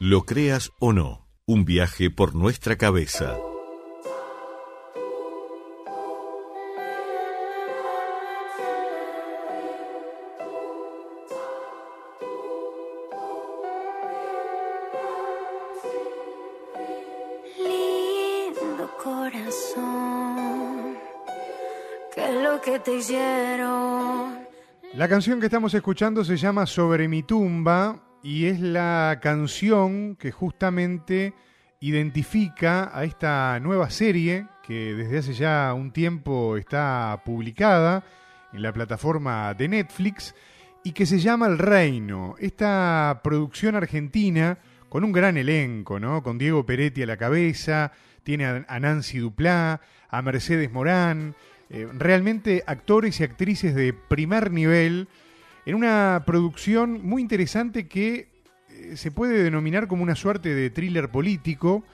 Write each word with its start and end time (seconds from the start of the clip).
Lo 0.00 0.22
creas 0.24 0.72
o 0.80 0.92
no, 0.92 1.24
un 1.46 1.64
viaje 1.64 2.10
por 2.10 2.34
nuestra 2.34 2.76
cabeza. 2.76 3.36
Lindo 17.56 18.90
corazón, 19.00 20.96
¿qué 22.12 22.24
es 22.24 22.42
lo 22.42 22.60
que 22.60 22.80
te 22.80 22.96
hicieron? 22.96 24.40
La 24.94 25.08
canción 25.08 25.38
que 25.38 25.46
estamos 25.46 25.72
escuchando 25.72 26.24
se 26.24 26.36
llama 26.36 26.66
Sobre 26.66 27.06
mi 27.06 27.22
tumba 27.22 28.04
y 28.24 28.46
es 28.46 28.58
la 28.58 29.18
canción 29.20 30.16
que 30.16 30.32
justamente 30.32 31.34
identifica 31.78 32.90
a 32.98 33.04
esta 33.04 33.60
nueva 33.60 33.90
serie 33.90 34.46
que 34.62 34.94
desde 34.94 35.18
hace 35.18 35.34
ya 35.34 35.74
un 35.74 35.92
tiempo 35.92 36.56
está 36.56 37.20
publicada 37.22 38.02
en 38.54 38.62
la 38.62 38.72
plataforma 38.72 39.52
de 39.52 39.68
Netflix 39.68 40.34
y 40.82 40.92
que 40.92 41.04
se 41.04 41.18
llama 41.18 41.48
El 41.48 41.58
Reino. 41.58 42.34
Esta 42.38 43.20
producción 43.22 43.76
argentina 43.76 44.58
con 44.88 45.04
un 45.04 45.12
gran 45.12 45.36
elenco, 45.36 46.00
¿no? 46.00 46.22
Con 46.22 46.38
Diego 46.38 46.64
Peretti 46.64 47.02
a 47.02 47.06
la 47.06 47.18
cabeza, 47.18 47.92
tiene 48.22 48.64
a, 48.66 48.80
Nancy 48.80 49.18
Duplá, 49.18 49.82
a 50.08 50.22
Mercedes 50.22 50.72
Morán, 50.72 51.34
eh, 51.68 51.86
realmente 51.92 52.64
actores 52.66 53.20
y 53.20 53.24
actrices 53.24 53.74
de 53.74 53.92
primer 53.92 54.50
nivel 54.50 55.08
en 55.66 55.74
una 55.74 56.22
producción 56.26 57.06
muy 57.06 57.22
interesante 57.22 57.88
que 57.88 58.28
eh, 58.68 58.96
se 58.96 59.10
puede 59.10 59.42
denominar 59.42 59.88
como 59.88 60.02
una 60.02 60.14
suerte 60.14 60.54
de 60.54 60.70
thriller 60.70 61.10
político 61.10 61.84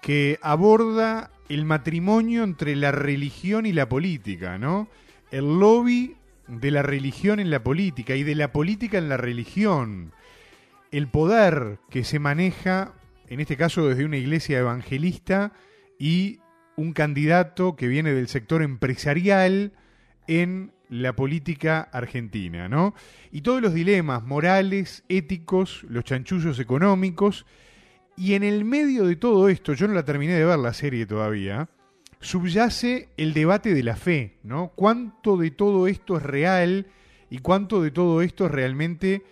que 0.00 0.38
aborda 0.42 1.30
el 1.48 1.64
matrimonio 1.64 2.44
entre 2.44 2.76
la 2.76 2.92
religión 2.92 3.66
y 3.66 3.72
la 3.72 3.88
política, 3.88 4.58
¿no? 4.58 4.88
El 5.30 5.58
lobby 5.58 6.16
de 6.46 6.70
la 6.70 6.82
religión 6.82 7.40
en 7.40 7.50
la 7.50 7.62
política 7.62 8.16
y 8.16 8.22
de 8.22 8.34
la 8.34 8.52
política 8.52 8.98
en 8.98 9.08
la 9.08 9.16
religión. 9.16 10.12
El 10.90 11.08
poder 11.08 11.78
que 11.90 12.04
se 12.04 12.18
maneja, 12.18 12.94
en 13.28 13.40
este 13.40 13.56
caso 13.56 13.88
desde 13.88 14.04
una 14.04 14.16
iglesia 14.16 14.58
evangelista 14.58 15.52
y 15.98 16.40
un 16.76 16.92
candidato 16.92 17.76
que 17.76 17.88
viene 17.88 18.12
del 18.12 18.28
sector 18.28 18.62
empresarial 18.62 19.72
en 20.26 20.72
la 20.90 21.14
política 21.14 21.88
argentina, 21.92 22.68
¿no? 22.68 22.94
Y 23.30 23.40
todos 23.40 23.62
los 23.62 23.72
dilemas 23.72 24.24
morales, 24.24 25.04
éticos, 25.08 25.84
los 25.88 26.04
chanchullos 26.04 26.58
económicos, 26.58 27.46
y 28.16 28.34
en 28.34 28.42
el 28.42 28.64
medio 28.64 29.06
de 29.06 29.16
todo 29.16 29.48
esto, 29.48 29.72
yo 29.72 29.88
no 29.88 29.94
la 29.94 30.04
terminé 30.04 30.34
de 30.34 30.44
ver 30.44 30.58
la 30.58 30.74
serie 30.74 31.06
todavía, 31.06 31.68
subyace 32.20 33.08
el 33.16 33.32
debate 33.32 33.72
de 33.72 33.82
la 33.82 33.96
fe, 33.96 34.36
¿no? 34.42 34.72
¿Cuánto 34.74 35.36
de 35.36 35.50
todo 35.50 35.86
esto 35.86 36.16
es 36.18 36.22
real 36.22 36.86
y 37.30 37.38
cuánto 37.38 37.80
de 37.80 37.92
todo 37.92 38.20
esto 38.20 38.46
es 38.46 38.50
realmente 38.52 39.22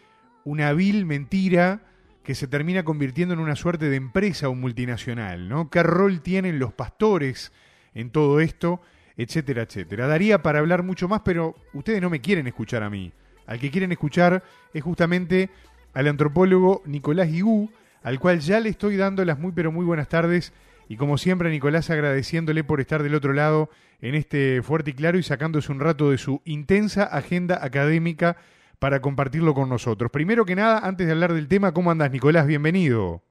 una 0.45 0.73
vil 0.73 1.05
mentira 1.05 1.83
que 2.23 2.34
se 2.34 2.47
termina 2.47 2.84
convirtiendo 2.84 3.34
en 3.34 3.41
una 3.41 3.56
suerte 3.56 3.91
de 3.91 3.97
empresa 3.97 4.48
o 4.48 4.55
multinacional, 4.55 5.48
¿no? 5.48 5.70
¿Qué 5.70 5.83
rol 5.83 6.23
tienen 6.23 6.59
los 6.59 6.73
pastores 6.73 7.53
en 7.95 8.11
todo 8.11 8.41
esto? 8.41 8.81
Etcétera, 9.19 9.62
etcétera. 9.62 10.06
Daría 10.06 10.42
para 10.42 10.61
hablar 10.61 10.83
mucho 10.83 11.08
más, 11.08 11.20
pero 11.24 11.56
ustedes 11.74 12.00
no 12.00 12.08
me 12.08 12.20
quieren 12.20 12.47
escuchar 12.47 12.83
a 12.83 12.88
mí. 12.88 13.12
Al 13.47 13.58
que 13.58 13.70
quieren 13.70 13.92
escuchar 13.92 14.42
es 14.72 14.83
justamente 14.83 15.50
al 15.92 16.06
antropólogo 16.06 16.83
Nicolás 16.86 17.28
Guigú, 17.28 17.70
al 18.02 18.20
cual 18.20 18.39
ya 18.39 18.61
le 18.61 18.69
estoy 18.69 18.96
dando 18.96 19.24
las 19.24 19.39
muy 19.39 19.52
pero 19.52 19.72
muy 19.72 19.84
buenas 19.84 20.08
tardes 20.08 20.52
y 20.89 20.96
como 20.96 21.19
siempre 21.19 21.50
Nicolás 21.50 21.91
agradeciéndole 21.91 22.62
por 22.64 22.80
estar 22.80 23.02
del 23.02 23.14
otro 23.14 23.33
lado 23.33 23.69
en 24.00 24.14
este 24.14 24.62
fuerte 24.62 24.92
y 24.92 24.94
claro 24.94 25.19
y 25.19 25.22
sacándose 25.22 25.72
un 25.72 25.80
rato 25.80 26.11
de 26.11 26.18
su 26.18 26.40
intensa 26.45 27.05
agenda 27.05 27.58
académica 27.62 28.36
para 28.79 29.00
compartirlo 29.00 29.52
con 29.52 29.68
nosotros. 29.68 30.11
Primero 30.12 30.45
que 30.45 30.55
nada, 30.55 30.79
antes 30.79 31.06
de 31.06 31.12
hablar 31.12 31.33
del 31.33 31.48
tema, 31.48 31.73
¿cómo 31.73 31.90
andas 31.90 32.12
Nicolás? 32.12 32.46
Bienvenido. 32.46 33.27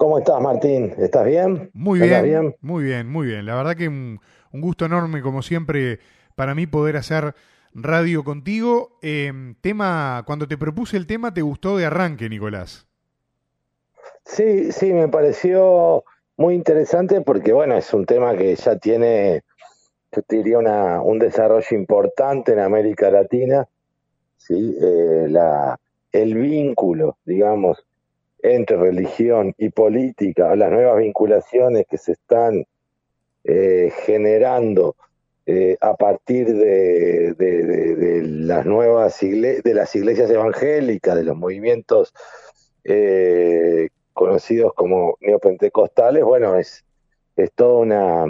¿Cómo 0.00 0.18
estás, 0.18 0.40
Martín? 0.40 0.94
¿Estás 0.96 1.26
bien? 1.26 1.70
Muy 1.74 2.00
bien, 2.00 2.24
bien, 2.24 2.56
muy 2.62 2.84
bien, 2.84 3.06
muy 3.06 3.26
bien. 3.26 3.44
La 3.44 3.54
verdad 3.54 3.76
que 3.76 3.86
un, 3.86 4.18
un 4.50 4.60
gusto 4.62 4.86
enorme, 4.86 5.20
como 5.20 5.42
siempre, 5.42 5.98
para 6.36 6.54
mí 6.54 6.66
poder 6.66 6.96
hacer 6.96 7.34
radio 7.74 8.24
contigo. 8.24 8.98
Eh, 9.02 9.30
tema, 9.60 10.22
cuando 10.26 10.48
te 10.48 10.56
propuse 10.56 10.96
el 10.96 11.06
tema, 11.06 11.34
¿te 11.34 11.42
gustó 11.42 11.76
de 11.76 11.84
arranque, 11.84 12.30
Nicolás? 12.30 12.88
Sí, 14.24 14.72
sí, 14.72 14.90
me 14.94 15.08
pareció 15.08 16.04
muy 16.38 16.54
interesante 16.54 17.20
porque, 17.20 17.52
bueno, 17.52 17.76
es 17.76 17.92
un 17.92 18.06
tema 18.06 18.34
que 18.34 18.56
ya 18.56 18.76
tiene, 18.76 19.42
yo 20.12 20.22
diría, 20.30 20.60
una, 20.60 21.02
un 21.02 21.18
desarrollo 21.18 21.76
importante 21.76 22.52
en 22.54 22.60
América 22.60 23.10
Latina, 23.10 23.68
¿sí? 24.38 24.78
Eh, 24.80 25.26
la, 25.28 25.78
el 26.10 26.36
vínculo, 26.36 27.18
digamos, 27.26 27.84
entre 28.42 28.76
religión 28.76 29.54
y 29.58 29.70
política, 29.70 30.54
las 30.56 30.70
nuevas 30.70 30.98
vinculaciones 30.98 31.86
que 31.88 31.98
se 31.98 32.12
están 32.12 32.64
eh, 33.44 33.92
generando 34.04 34.96
eh, 35.46 35.76
a 35.80 35.96
partir 35.96 36.46
de, 36.54 38.22
las 38.24 38.66
nuevas 38.66 39.18
de 39.20 39.74
las 39.74 39.94
iglesias 39.96 40.30
evangélicas, 40.30 41.16
de 41.16 41.24
los 41.24 41.36
movimientos 41.36 42.12
eh, 42.84 43.88
conocidos 44.12 44.72
como 44.74 45.16
neopentecostales, 45.20 46.22
bueno, 46.24 46.56
es, 46.56 46.84
es 47.36 47.50
toda 47.52 47.74
una, 47.80 48.26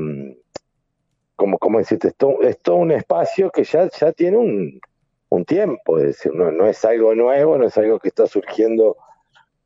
como, 1.36 1.58
como 1.58 1.78
decirte, 1.78 2.08
es 2.08 2.16
todo, 2.16 2.40
es 2.42 2.58
todo 2.60 2.76
un 2.76 2.92
espacio 2.92 3.50
que 3.50 3.64
ya, 3.64 3.88
ya 3.90 4.12
tiene 4.12 4.36
un, 4.36 4.80
un 5.28 5.44
tiempo, 5.44 5.98
es 5.98 6.06
decir, 6.06 6.32
no, 6.34 6.50
no 6.52 6.66
es 6.66 6.84
algo 6.84 7.14
nuevo, 7.14 7.58
no 7.58 7.66
es 7.66 7.76
algo 7.76 7.98
que 7.98 8.08
está 8.08 8.26
surgiendo 8.26 8.96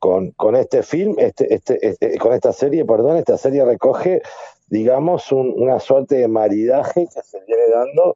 con, 0.04 0.32
con 0.32 0.54
este 0.54 0.82
film, 0.82 1.14
este, 1.16 1.54
este, 1.54 1.78
este, 1.88 2.18
con 2.18 2.34
esta 2.34 2.52
serie, 2.52 2.84
perdón, 2.84 3.16
esta 3.16 3.38
serie 3.38 3.64
recoge, 3.64 4.20
digamos, 4.66 5.32
un, 5.32 5.54
una 5.56 5.80
suerte 5.80 6.16
de 6.16 6.28
maridaje 6.28 7.06
que 7.06 7.22
se 7.22 7.40
viene 7.46 7.62
dando 7.74 8.14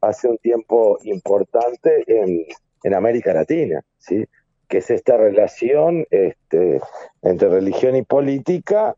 hace 0.00 0.26
un 0.26 0.36
tiempo 0.38 0.98
importante 1.04 2.02
en, 2.08 2.44
en 2.82 2.94
América 2.94 3.32
Latina, 3.32 3.84
¿sí? 3.98 4.24
que 4.66 4.78
es 4.78 4.90
esta 4.90 5.16
relación 5.16 6.08
este, 6.10 6.80
entre 7.22 7.48
religión 7.50 7.94
y 7.94 8.02
política 8.02 8.96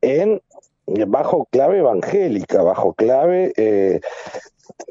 en 0.00 0.40
bajo 0.86 1.46
clave 1.50 1.80
evangélica, 1.80 2.62
bajo 2.62 2.94
clave 2.94 3.52
eh, 3.58 4.00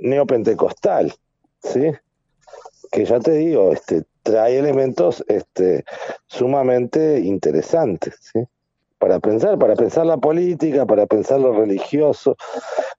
neopentecostal, 0.01 1.15
¿sí? 1.63 1.93
Que 2.91 3.05
ya 3.05 3.19
te 3.19 3.31
digo, 3.31 3.73
este, 3.73 4.03
trae 4.23 4.57
elementos 4.57 5.23
este, 5.27 5.83
sumamente 6.27 7.19
interesantes, 7.19 8.17
¿sí? 8.21 8.39
para 8.97 9.19
pensar, 9.19 9.57
para 9.57 9.75
pensar 9.75 10.05
la 10.05 10.17
política, 10.17 10.85
para 10.85 11.05
pensar 11.05 11.39
lo 11.39 11.53
religioso, 11.53 12.35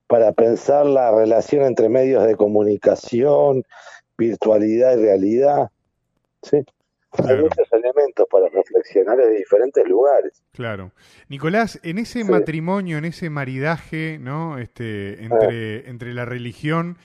para 0.06 0.32
pensar 0.32 0.86
la 0.86 1.10
relación 1.12 1.64
entre 1.64 1.88
medios 1.88 2.24
de 2.24 2.36
comunicación, 2.36 3.64
virtualidad 4.16 4.96
y 4.98 5.02
realidad. 5.02 5.70
¿sí? 6.42 6.64
Claro. 7.10 7.34
Hay 7.34 7.42
muchos 7.42 7.72
elementos 7.72 8.26
para 8.30 8.48
reflexionar 8.48 9.16
desde 9.18 9.36
diferentes 9.36 9.86
lugares. 9.86 10.42
Claro. 10.52 10.92
Nicolás, 11.28 11.80
en 11.82 11.98
ese 11.98 12.22
sí. 12.22 12.24
matrimonio, 12.24 12.98
en 12.98 13.04
ese 13.04 13.30
maridaje, 13.30 14.18
¿no? 14.20 14.58
Este, 14.58 15.24
entre, 15.24 15.78
ah. 15.78 15.82
entre 15.86 16.14
la 16.14 16.24
religión 16.24 16.98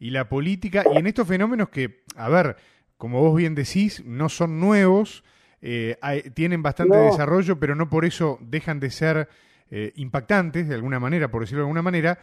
y 0.00 0.10
la 0.10 0.28
política, 0.28 0.84
y 0.92 0.98
en 0.98 1.06
estos 1.06 1.28
fenómenos 1.28 1.68
que, 1.68 2.01
a 2.16 2.28
ver, 2.28 2.56
como 2.96 3.20
vos 3.20 3.36
bien 3.36 3.54
decís, 3.54 4.02
no 4.04 4.28
son 4.28 4.60
nuevos, 4.60 5.24
eh, 5.60 5.96
hay, 6.02 6.22
tienen 6.30 6.62
bastante 6.62 6.96
no. 6.96 7.04
desarrollo, 7.04 7.58
pero 7.58 7.74
no 7.74 7.88
por 7.88 8.04
eso 8.04 8.38
dejan 8.40 8.80
de 8.80 8.90
ser 8.90 9.28
eh, 9.70 9.92
impactantes, 9.96 10.68
de 10.68 10.74
alguna 10.74 11.00
manera, 11.00 11.30
por 11.30 11.42
decirlo 11.42 11.60
de 11.60 11.66
alguna 11.66 11.82
manera. 11.82 12.18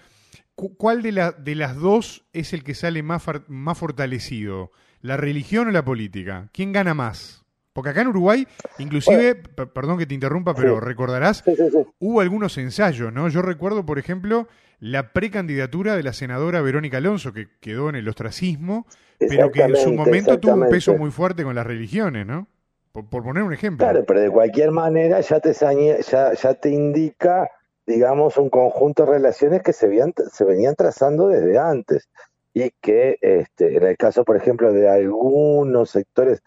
¿Cuál 0.55 1.01
de, 1.01 1.13
la, 1.13 1.31
de 1.31 1.55
las 1.55 1.77
dos 1.77 2.25
es 2.33 2.53
el 2.53 2.63
que 2.63 2.75
sale 2.75 3.01
más, 3.01 3.23
más 3.47 3.77
fortalecido? 3.77 4.71
¿La 5.01 5.15
religión 5.15 5.69
o 5.69 5.71
la 5.71 5.85
política? 5.85 6.49
¿Quién 6.51 6.73
gana 6.73 6.93
más? 6.93 7.45
Porque 7.71 7.91
acá 7.91 8.01
en 8.01 8.07
Uruguay, 8.07 8.45
inclusive, 8.77 9.41
bueno, 9.55 9.73
perdón 9.73 9.97
que 9.97 10.05
te 10.05 10.13
interrumpa, 10.13 10.53
pero 10.53 10.79
sí. 10.79 10.85
recordarás, 10.85 11.43
sí, 11.45 11.55
sí, 11.55 11.77
hubo 11.99 12.19
algunos 12.19 12.57
ensayos, 12.57 13.13
¿no? 13.13 13.29
Yo 13.29 13.41
recuerdo, 13.41 13.85
por 13.85 13.99
ejemplo, 13.99 14.49
la 14.79 15.13
precandidatura 15.13 15.95
de 15.95 16.03
la 16.03 16.11
senadora 16.11 16.61
Verónica 16.61 16.97
Alonso, 16.97 17.31
que 17.31 17.47
quedó 17.61 17.89
en 17.89 17.95
el 17.95 18.09
ostracismo, 18.09 18.85
pero 19.19 19.51
que 19.51 19.61
en 19.61 19.75
su 19.75 19.93
momento 19.93 20.39
tuvo 20.39 20.53
un 20.53 20.69
peso 20.69 20.95
muy 20.95 21.11
fuerte 21.11 21.43
con 21.43 21.55
las 21.55 21.65
religiones, 21.65 22.25
¿no? 22.25 22.47
Por, 22.91 23.07
por, 23.07 23.23
poner 23.23 23.43
un 23.43 23.53
ejemplo. 23.53 23.85
Claro, 23.85 24.03
pero 24.05 24.21
de 24.21 24.31
cualquier 24.31 24.71
manera 24.71 25.19
ya 25.21 25.39
te, 25.39 25.53
ya, 25.53 26.33
ya 26.33 26.53
te 26.55 26.69
indica, 26.69 27.49
digamos, 27.85 28.37
un 28.37 28.49
conjunto 28.49 29.05
de 29.05 29.11
relaciones 29.11 29.61
que 29.61 29.73
se, 29.73 29.87
veían, 29.87 30.13
se 30.31 30.43
venían 30.43 30.75
trazando 30.75 31.27
desde 31.27 31.59
antes 31.59 32.09
y 32.53 32.71
que 32.81 33.17
este, 33.21 33.77
en 33.77 33.83
el 33.83 33.97
caso, 33.97 34.23
por 34.23 34.35
ejemplo, 34.35 34.73
de 34.73 34.89
algunos 34.89 35.91
sectores 35.91 36.41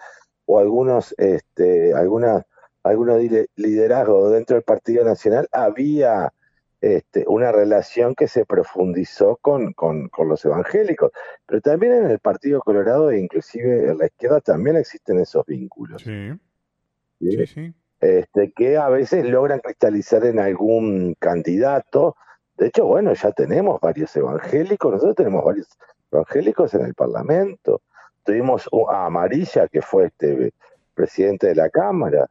o 0.47 0.59
algunos, 0.59 1.15
este, 1.17 1.95
algunas 1.95 2.45
algunos 2.83 3.21
liderazgos 3.57 4.33
dentro 4.33 4.57
del 4.57 4.65
Partido 4.65 5.05
Nacional, 5.05 5.49
había 5.53 6.33
este, 6.83 7.25
una 7.29 7.53
relación 7.53 8.17
que 8.17 8.27
se 8.27 8.45
profundizó 8.45 9.37
con, 9.37 9.73
con, 9.73 10.11
los 10.27 10.45
evangélicos. 10.45 11.13
Pero 11.47 11.61
también 11.61 11.93
en 11.93 12.11
el 12.11 12.19
Partido 12.19 12.61
Colorado 12.61 13.13
e 13.13 13.21
inclusive 13.21 13.91
en 13.91 13.99
la 13.99 14.07
izquierda 14.07 14.41
también 14.41 14.77
existen 14.77 15.21
esos 15.21 15.47
vínculos. 15.47 16.03
Sí. 16.03 16.33
¿Sí? 17.21 17.47
sí, 17.47 17.75
Este, 18.01 18.51
que 18.51 18.77
a 18.77 18.89
veces 18.89 19.25
logran 19.25 19.61
cristalizar 19.61 20.27
en 20.27 20.41
algún 20.41 21.15
candidato. 21.21 22.17
De 22.57 22.67
hecho, 22.67 22.85
bueno, 22.85 23.15
ya 23.15 23.31
tenemos 23.31 23.81
varios 23.81 24.15
evangélicos, 24.17 24.93
nosotros 24.93 25.15
tenemos 25.15 25.45
varios 25.45 25.69
evangélicos 26.11 26.75
en 26.75 26.85
el 26.85 26.95
Parlamento. 26.95 27.81
Tuvimos 28.25 28.69
a 28.91 29.07
Amarilla, 29.07 29.69
que 29.69 29.83
fue 29.83 30.07
este 30.07 30.53
presidente 30.95 31.47
de 31.47 31.55
la 31.55 31.71
Cámara, 31.71 32.29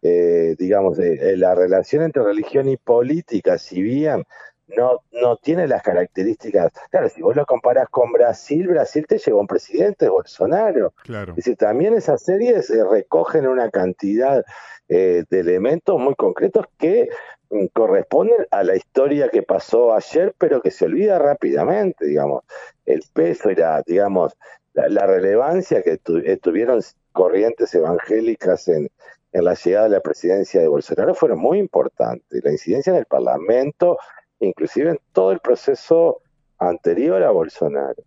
eh, 0.00 0.54
digamos, 0.58 0.98
eh, 1.00 1.36
la 1.36 1.56
relación 1.56 2.04
entre 2.04 2.22
religión 2.22 2.68
y 2.68 2.76
política, 2.76 3.58
si 3.58 3.82
bien 3.82 4.24
no, 4.68 5.00
no 5.10 5.36
tiene 5.38 5.66
las 5.66 5.82
características, 5.82 6.72
claro, 6.90 7.08
si 7.08 7.20
vos 7.20 7.34
lo 7.34 7.44
comparás 7.44 7.88
con 7.88 8.12
Brasil, 8.12 8.68
Brasil 8.68 9.06
te 9.08 9.18
llevó 9.18 9.40
un 9.40 9.48
presidente, 9.48 10.08
Bolsonaro. 10.08 10.92
Claro. 11.02 11.30
Es 11.32 11.36
decir, 11.36 11.56
también 11.56 11.94
esas 11.94 12.22
series 12.22 12.70
eh, 12.70 12.84
recogen 12.88 13.48
una 13.48 13.70
cantidad 13.70 14.44
de 14.88 15.26
elementos 15.30 16.00
muy 16.00 16.14
concretos 16.14 16.64
que 16.78 17.10
mm, 17.50 17.66
corresponden 17.74 18.46
a 18.50 18.62
la 18.62 18.74
historia 18.74 19.28
que 19.28 19.42
pasó 19.42 19.94
ayer, 19.94 20.34
pero 20.38 20.62
que 20.62 20.70
se 20.70 20.86
olvida 20.86 21.18
rápidamente, 21.18 22.06
digamos, 22.06 22.44
el 22.86 23.02
peso 23.12 23.50
y 23.50 23.56
la, 23.56 23.82
digamos, 23.84 24.34
la, 24.72 25.06
relevancia 25.06 25.82
que 25.82 25.98
tuvieron 25.98 26.80
corrientes 27.12 27.74
evangélicas 27.74 28.68
en, 28.68 28.88
en 29.32 29.44
la 29.44 29.54
llegada 29.54 29.84
de 29.84 29.96
la 29.96 30.00
presidencia 30.00 30.60
de 30.60 30.68
Bolsonaro 30.68 31.14
fueron 31.14 31.38
muy 31.38 31.58
importantes. 31.58 32.42
La 32.44 32.50
incidencia 32.50 32.90
en 32.90 32.98
el 32.98 33.06
Parlamento, 33.06 33.98
inclusive 34.40 34.90
en 34.90 35.00
todo 35.12 35.32
el 35.32 35.40
proceso 35.40 36.22
anterior 36.58 37.22
a 37.22 37.30
Bolsonaro. 37.30 38.02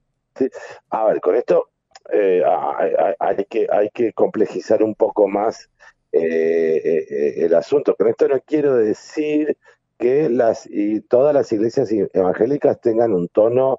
A 0.89 1.06
ver, 1.06 1.21
con 1.21 1.35
esto 1.35 1.69
eh, 2.12 2.44
hay, 3.19 3.89
que, 3.94 4.13
complejizar 4.13 4.83
un 4.83 4.95
poco 4.95 5.27
más 5.27 5.69
eh, 6.12 6.81
eh, 6.83 7.45
el 7.45 7.53
asunto. 7.53 7.95
Con 7.95 8.07
esto 8.07 8.27
no 8.27 8.39
quiero 8.41 8.75
decir 8.75 9.57
que 9.97 10.29
las 10.29 10.68
y 10.68 11.01
todas 11.01 11.33
las 11.33 11.51
iglesias 11.51 11.91
evangélicas 11.91 12.81
tengan 12.81 13.13
un 13.13 13.27
tono, 13.27 13.77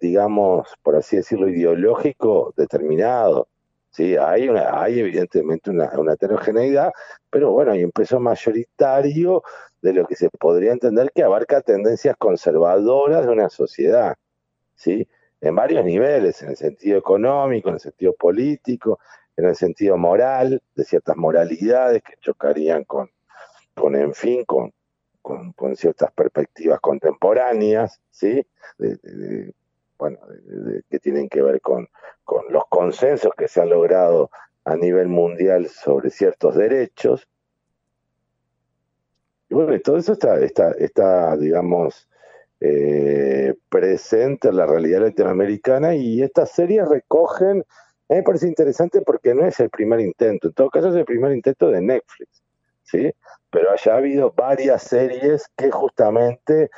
digamos, 0.00 0.68
por 0.82 0.96
así 0.96 1.16
decirlo, 1.16 1.48
ideológico 1.48 2.52
determinado. 2.56 3.48
Sí, 3.90 4.16
hay, 4.16 4.48
una, 4.48 4.80
hay 4.80 5.00
evidentemente 5.00 5.70
una, 5.70 5.90
heterogeneidad, 6.12 6.92
pero 7.30 7.52
bueno, 7.52 7.72
hay 7.72 7.84
un 7.84 7.90
peso 7.90 8.20
mayoritario 8.20 9.42
de 9.82 9.92
lo 9.92 10.06
que 10.06 10.14
se 10.14 10.28
podría 10.30 10.72
entender 10.72 11.10
que 11.14 11.22
abarca 11.22 11.60
tendencias 11.62 12.16
conservadoras 12.16 13.26
de 13.26 13.32
una 13.32 13.48
sociedad, 13.48 14.16
¿sí? 14.74 15.08
En 15.40 15.54
varios 15.54 15.84
niveles, 15.84 16.42
en 16.42 16.50
el 16.50 16.56
sentido 16.56 16.98
económico, 16.98 17.68
en 17.68 17.76
el 17.76 17.80
sentido 17.80 18.12
político, 18.14 18.98
en 19.36 19.46
el 19.46 19.56
sentido 19.56 19.96
moral, 19.96 20.62
de 20.74 20.84
ciertas 20.84 21.16
moralidades 21.16 22.02
que 22.02 22.14
chocarían 22.20 22.84
con, 22.84 23.10
con 23.74 23.94
en 23.94 24.14
fin, 24.14 24.44
con, 24.44 24.72
con, 25.22 25.76
ciertas 25.76 26.10
perspectivas 26.12 26.80
contemporáneas, 26.80 28.00
¿sí? 28.10 28.44
Bueno, 29.98 30.18
que 30.88 30.98
tienen 30.98 31.28
que 31.28 31.42
ver 31.42 31.60
con, 31.60 31.88
los 32.50 32.64
consensos 32.68 33.32
que 33.36 33.48
se 33.48 33.60
han 33.60 33.70
logrado 33.70 34.30
a 34.64 34.76
nivel 34.76 35.08
mundial 35.08 35.66
sobre 35.68 36.10
ciertos 36.10 36.54
derechos. 36.56 37.26
Y 39.48 39.54
bueno, 39.54 39.78
todo 39.80 39.96
eso 39.96 40.12
está, 40.12 40.38
está, 40.40 40.72
está 40.72 41.36
digamos, 41.36 42.08
eh, 42.60 43.54
presente 43.68 44.48
en 44.48 44.56
la 44.56 44.66
realidad 44.66 45.00
latinoamericana 45.02 45.94
y 45.94 46.22
estas 46.22 46.50
series 46.50 46.88
recogen, 46.88 47.64
a 48.08 48.14
mí 48.14 48.16
me 48.16 48.22
parece 48.22 48.48
interesante 48.48 49.00
porque 49.00 49.34
no 49.34 49.46
es 49.46 49.60
el 49.60 49.70
primer 49.70 50.00
intento, 50.00 50.48
en 50.48 50.54
todo 50.54 50.70
caso 50.70 50.88
es 50.88 50.96
el 50.96 51.04
primer 51.04 51.32
intento 51.32 51.70
de 51.70 51.80
Netflix, 51.80 52.42
¿sí? 52.82 53.12
Pero 53.50 53.70
haya 53.70 53.96
habido 53.96 54.32
varias 54.32 54.82
series 54.82 55.48
que 55.56 55.70
justamente 55.70 56.68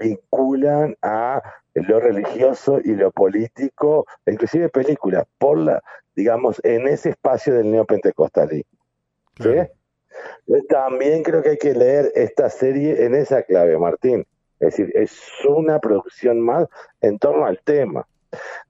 vinculan 0.00 0.96
a 1.02 1.42
lo 1.74 2.00
religioso 2.00 2.80
y 2.82 2.94
lo 2.94 3.12
político, 3.12 4.06
inclusive 4.26 4.68
películas, 4.70 5.26
por 5.38 5.58
la, 5.58 5.82
digamos, 6.16 6.60
en 6.64 6.88
ese 6.88 7.10
espacio 7.10 7.54
del 7.54 7.70
neopentecostalismo. 7.70 8.78
¿sí? 9.38 10.58
También 10.68 11.22
creo 11.22 11.42
que 11.42 11.50
hay 11.50 11.58
que 11.58 11.74
leer 11.74 12.10
esta 12.14 12.50
serie 12.50 13.04
en 13.04 13.14
esa 13.14 13.42
clave, 13.42 13.78
Martín. 13.78 14.26
Es 14.58 14.76
decir, 14.76 14.90
es 14.94 15.18
una 15.46 15.78
producción 15.78 16.40
más 16.40 16.66
en 17.00 17.18
torno 17.18 17.46
al 17.46 17.60
tema. 17.62 18.06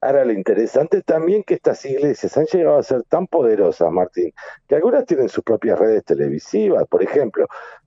Ahora, 0.01 0.25
lo 0.25 0.33
interesante 0.33 1.03
también 1.03 1.43
que 1.43 1.55
estas 1.55 1.85
iglesias 1.85 2.37
han 2.37 2.47
llegado 2.47 2.79
a 2.79 2.83
ser 2.83 3.03
tan 3.05 3.27
poderosas, 3.27 3.91
Martín, 3.91 4.33
que 4.69 4.77
algunas 4.77 5.05
tienen 5.05 5.29
sus 5.29 5.45
propias 5.45 5.79
redes 5.79 6.05
televisivas. 6.05 6.87
Por 6.87 7.03
ejemplo, 7.03 7.47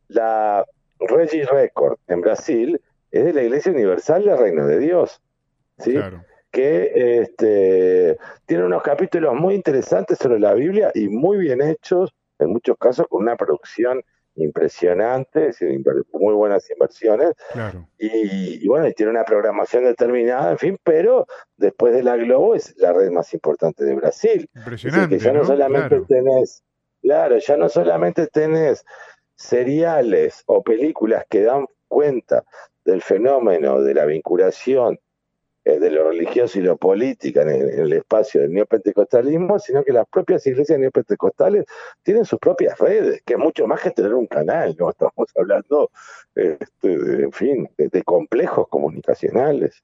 la 0.10 0.66
Regi 1.00 1.44
Record 1.44 1.98
en 2.08 2.22
Brasil 2.22 2.82
es 3.14 3.26
de 3.26 3.34
la 3.34 3.44
Iglesia 3.44 3.72
Universal 3.72 4.26
del 4.26 4.38
Reino 4.38 4.66
de 4.66 4.80
Dios, 4.80 5.22
¿sí? 5.78 5.96
Que 6.50 7.22
este, 7.22 8.18
tiene 8.48 8.66
unos 8.66 8.82
capítulos 8.82 9.36
muy 9.36 9.54
interesantes 9.54 10.18
sobre 10.18 10.40
la 10.40 10.56
Biblia 10.56 10.92
y 10.96 11.08
muy 11.08 11.38
bien 11.38 11.62
hechos, 11.62 12.12
en 12.40 12.50
muchos 12.50 12.76
casos 12.78 13.06
con 13.08 13.22
una 13.22 13.36
producción 13.36 14.04
impresionante, 14.36 15.52
muy 16.12 16.34
buenas 16.34 16.68
inversiones. 16.72 17.34
Y, 18.00 18.68
bueno, 18.68 18.92
tiene 18.94 19.12
una 19.12 19.26
programación 19.26 19.84
determinada, 19.84 20.50
en 20.50 20.58
fin, 20.58 20.80
pero 20.84 21.28
después 21.56 21.94
de 21.94 22.02
la 22.02 22.18
Globo 22.18 22.56
es 22.56 22.76
la 22.78 22.94
red 22.94 23.12
más 23.12 23.32
importante 23.36 23.86
de 23.86 23.94
Brasil. 23.94 24.50
Impresionante. 24.56 25.18
que 25.18 25.24
ya 25.24 25.34
no, 25.34 25.46
solamente 25.46 26.02
tenés, 26.08 26.64
claro, 27.00 27.38
ya 27.38 27.58
no 27.58 27.70
solamente 27.70 28.26
tenés 28.26 28.84
seriales 29.36 30.42
o 30.48 30.64
películas 30.64 31.26
que 31.30 31.44
dan 31.44 31.68
cuenta 31.88 32.44
del 32.86 33.02
fenómeno 33.02 33.82
de 33.82 33.94
la 33.94 34.06
vinculación 34.06 35.00
eh, 35.66 35.80
de 35.80 35.92
lo 35.92 36.10
religioso 36.10 36.60
y 36.60 36.62
lo 36.62 36.76
político 36.76 37.40
en 37.40 37.50
el, 37.50 37.94
espacio 37.94 38.42
del 38.42 38.52
neopentecostalismo, 38.52 39.58
sino 39.60 39.82
que 39.82 39.94
las 39.94 40.06
propias 40.10 40.46
iglesias 40.46 40.78
neopentecostales 40.78 41.66
tienen 42.02 42.26
sus 42.26 42.38
propias 42.38 42.78
redes, 42.78 43.22
que 43.26 43.36
es 43.36 43.40
mucho 43.40 43.66
más 43.66 43.80
que 43.80 43.92
tener 43.92 44.14
un 44.14 44.28
canal, 44.28 44.76
¿no? 44.78 44.90
Estamos 44.90 45.30
hablando, 45.38 45.90
este, 46.36 46.94
en 47.24 47.32
fin, 47.32 47.70
de, 47.78 48.04
complejos 48.04 48.68
comunicacionales. 48.68 49.82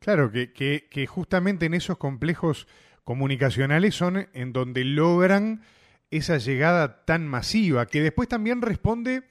Claro, 0.00 0.32
que, 0.32 0.52
que 0.52 1.06
justamente 1.06 1.66
en 1.66 1.74
esos 1.74 1.98
complejos 1.98 2.66
comunicacionales 3.04 3.94
son 3.94 4.26
en 4.32 4.52
donde 4.52 4.84
logran 4.84 5.62
esa 6.10 6.38
llegada 6.38 7.04
tan 7.04 7.28
masiva, 7.28 7.86
que 7.86 8.02
después 8.02 8.28
también 8.28 8.60
responde 8.60 9.22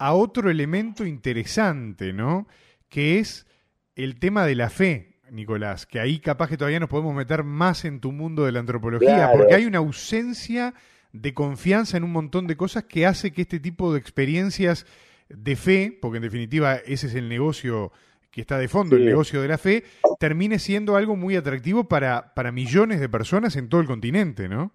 a 0.00 0.14
otro 0.14 0.50
elemento 0.50 1.04
interesante, 1.04 2.14
¿no? 2.14 2.48
Que 2.88 3.18
es 3.18 3.46
el 3.94 4.18
tema 4.18 4.46
de 4.46 4.54
la 4.54 4.70
fe, 4.70 5.20
Nicolás, 5.30 5.84
que 5.84 6.00
ahí 6.00 6.20
capaz 6.20 6.48
que 6.48 6.56
todavía 6.56 6.80
nos 6.80 6.88
podemos 6.88 7.14
meter 7.14 7.44
más 7.44 7.84
en 7.84 8.00
tu 8.00 8.10
mundo 8.10 8.46
de 8.46 8.52
la 8.52 8.60
antropología, 8.60 9.30
porque 9.30 9.54
hay 9.54 9.66
una 9.66 9.78
ausencia 9.78 10.72
de 11.12 11.34
confianza 11.34 11.98
en 11.98 12.04
un 12.04 12.12
montón 12.12 12.46
de 12.46 12.56
cosas 12.56 12.84
que 12.84 13.04
hace 13.04 13.32
que 13.32 13.42
este 13.42 13.60
tipo 13.60 13.92
de 13.92 13.98
experiencias 13.98 14.86
de 15.28 15.54
fe, 15.54 15.98
porque 16.00 16.16
en 16.16 16.22
definitiva 16.22 16.76
ese 16.76 17.06
es 17.06 17.14
el 17.14 17.28
negocio 17.28 17.92
que 18.30 18.40
está 18.40 18.56
de 18.56 18.68
fondo, 18.68 18.96
el 18.96 19.04
negocio 19.04 19.42
de 19.42 19.48
la 19.48 19.58
fe, 19.58 19.84
termine 20.18 20.58
siendo 20.58 20.96
algo 20.96 21.14
muy 21.14 21.36
atractivo 21.36 21.88
para, 21.88 22.32
para 22.32 22.52
millones 22.52 23.00
de 23.00 23.08
personas 23.10 23.54
en 23.56 23.68
todo 23.68 23.82
el 23.82 23.86
continente, 23.86 24.48
¿no? 24.48 24.72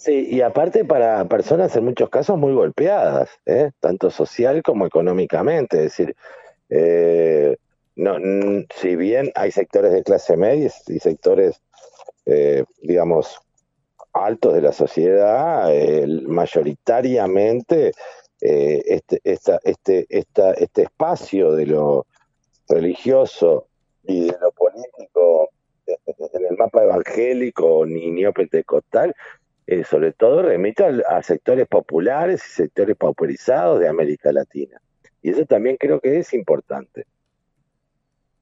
Sí, 0.00 0.28
y 0.30 0.40
aparte 0.40 0.86
para 0.86 1.26
personas 1.26 1.76
en 1.76 1.84
muchos 1.84 2.08
casos 2.08 2.38
muy 2.38 2.54
golpeadas, 2.54 3.28
¿eh? 3.44 3.70
tanto 3.80 4.10
social 4.10 4.62
como 4.62 4.86
económicamente. 4.86 5.76
Es 5.76 5.82
decir, 5.82 6.16
eh, 6.70 7.58
no, 7.96 8.16
si 8.74 8.96
bien 8.96 9.30
hay 9.34 9.50
sectores 9.50 9.92
de 9.92 10.02
clase 10.02 10.38
media 10.38 10.70
y 10.86 10.98
sectores, 11.00 11.60
eh, 12.24 12.64
digamos, 12.80 13.42
altos 14.14 14.54
de 14.54 14.62
la 14.62 14.72
sociedad, 14.72 15.70
mayoritariamente 16.26 17.92
este, 18.40 19.20
esta, 19.22 19.60
este, 19.64 20.06
esta, 20.08 20.52
este 20.54 20.84
espacio 20.84 21.52
de 21.52 21.66
lo 21.66 22.06
religioso 22.70 23.66
y 24.04 24.28
de 24.28 24.36
lo 24.40 24.50
político 24.52 25.50
en 25.86 26.46
el 26.46 26.56
mapa 26.56 26.84
evangélico 26.84 27.84
ni 27.84 28.10
neopentecostal 28.10 29.14
eh, 29.70 29.84
sobre 29.84 30.10
todo 30.12 30.42
remite 30.42 30.84
a, 31.06 31.22
sectores 31.22 31.68
populares 31.68 32.44
y 32.44 32.50
sectores 32.50 32.96
pauperizados 32.96 33.78
de 33.78 33.86
América 33.86 34.32
Latina. 34.32 34.82
Y 35.22 35.30
eso 35.30 35.46
también 35.46 35.76
creo 35.76 36.00
que 36.00 36.18
es 36.18 36.34
importante. 36.34 37.06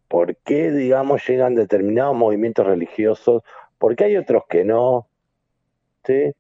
¿Por 0.09 0.37
qué, 0.37 0.71
digamos, 0.71 1.29
llegan 1.29 1.55
determinados 1.55 2.17
movimientos 2.17 2.67
religiosos? 2.67 3.43
¿Por 3.77 3.95
qué 3.95 4.05
hay 4.05 4.17
otros 4.17 4.45
que 4.49 4.65
no? 4.65 5.07
¿Sí? 6.07 6.33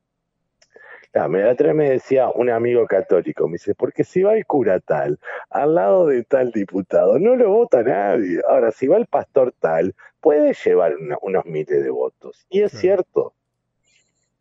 Ah, 1.12 1.28
me, 1.28 1.44
otra 1.44 1.74
me 1.74 1.90
decía 1.90 2.30
un 2.30 2.48
amigo 2.48 2.86
católico, 2.86 3.46
me 3.46 3.54
dice, 3.54 3.74
porque 3.74 4.04
si 4.04 4.22
va 4.22 4.34
el 4.38 4.46
cura 4.46 4.80
tal, 4.80 5.18
al 5.50 5.74
lado 5.74 6.06
de 6.06 6.24
tal 6.24 6.50
diputado, 6.50 7.18
no 7.18 7.36
lo 7.36 7.50
vota 7.50 7.82
nadie. 7.82 8.40
Ahora, 8.48 8.72
si 8.72 8.86
va 8.86 8.96
el 8.96 9.06
pastor 9.06 9.52
tal, 9.60 9.94
puede 10.22 10.54
llevar 10.54 10.94
unos 11.20 11.44
miles 11.44 11.84
de 11.84 11.90
votos. 11.90 12.46
Y 12.48 12.62
es 12.62 12.72
cierto. 12.72 13.34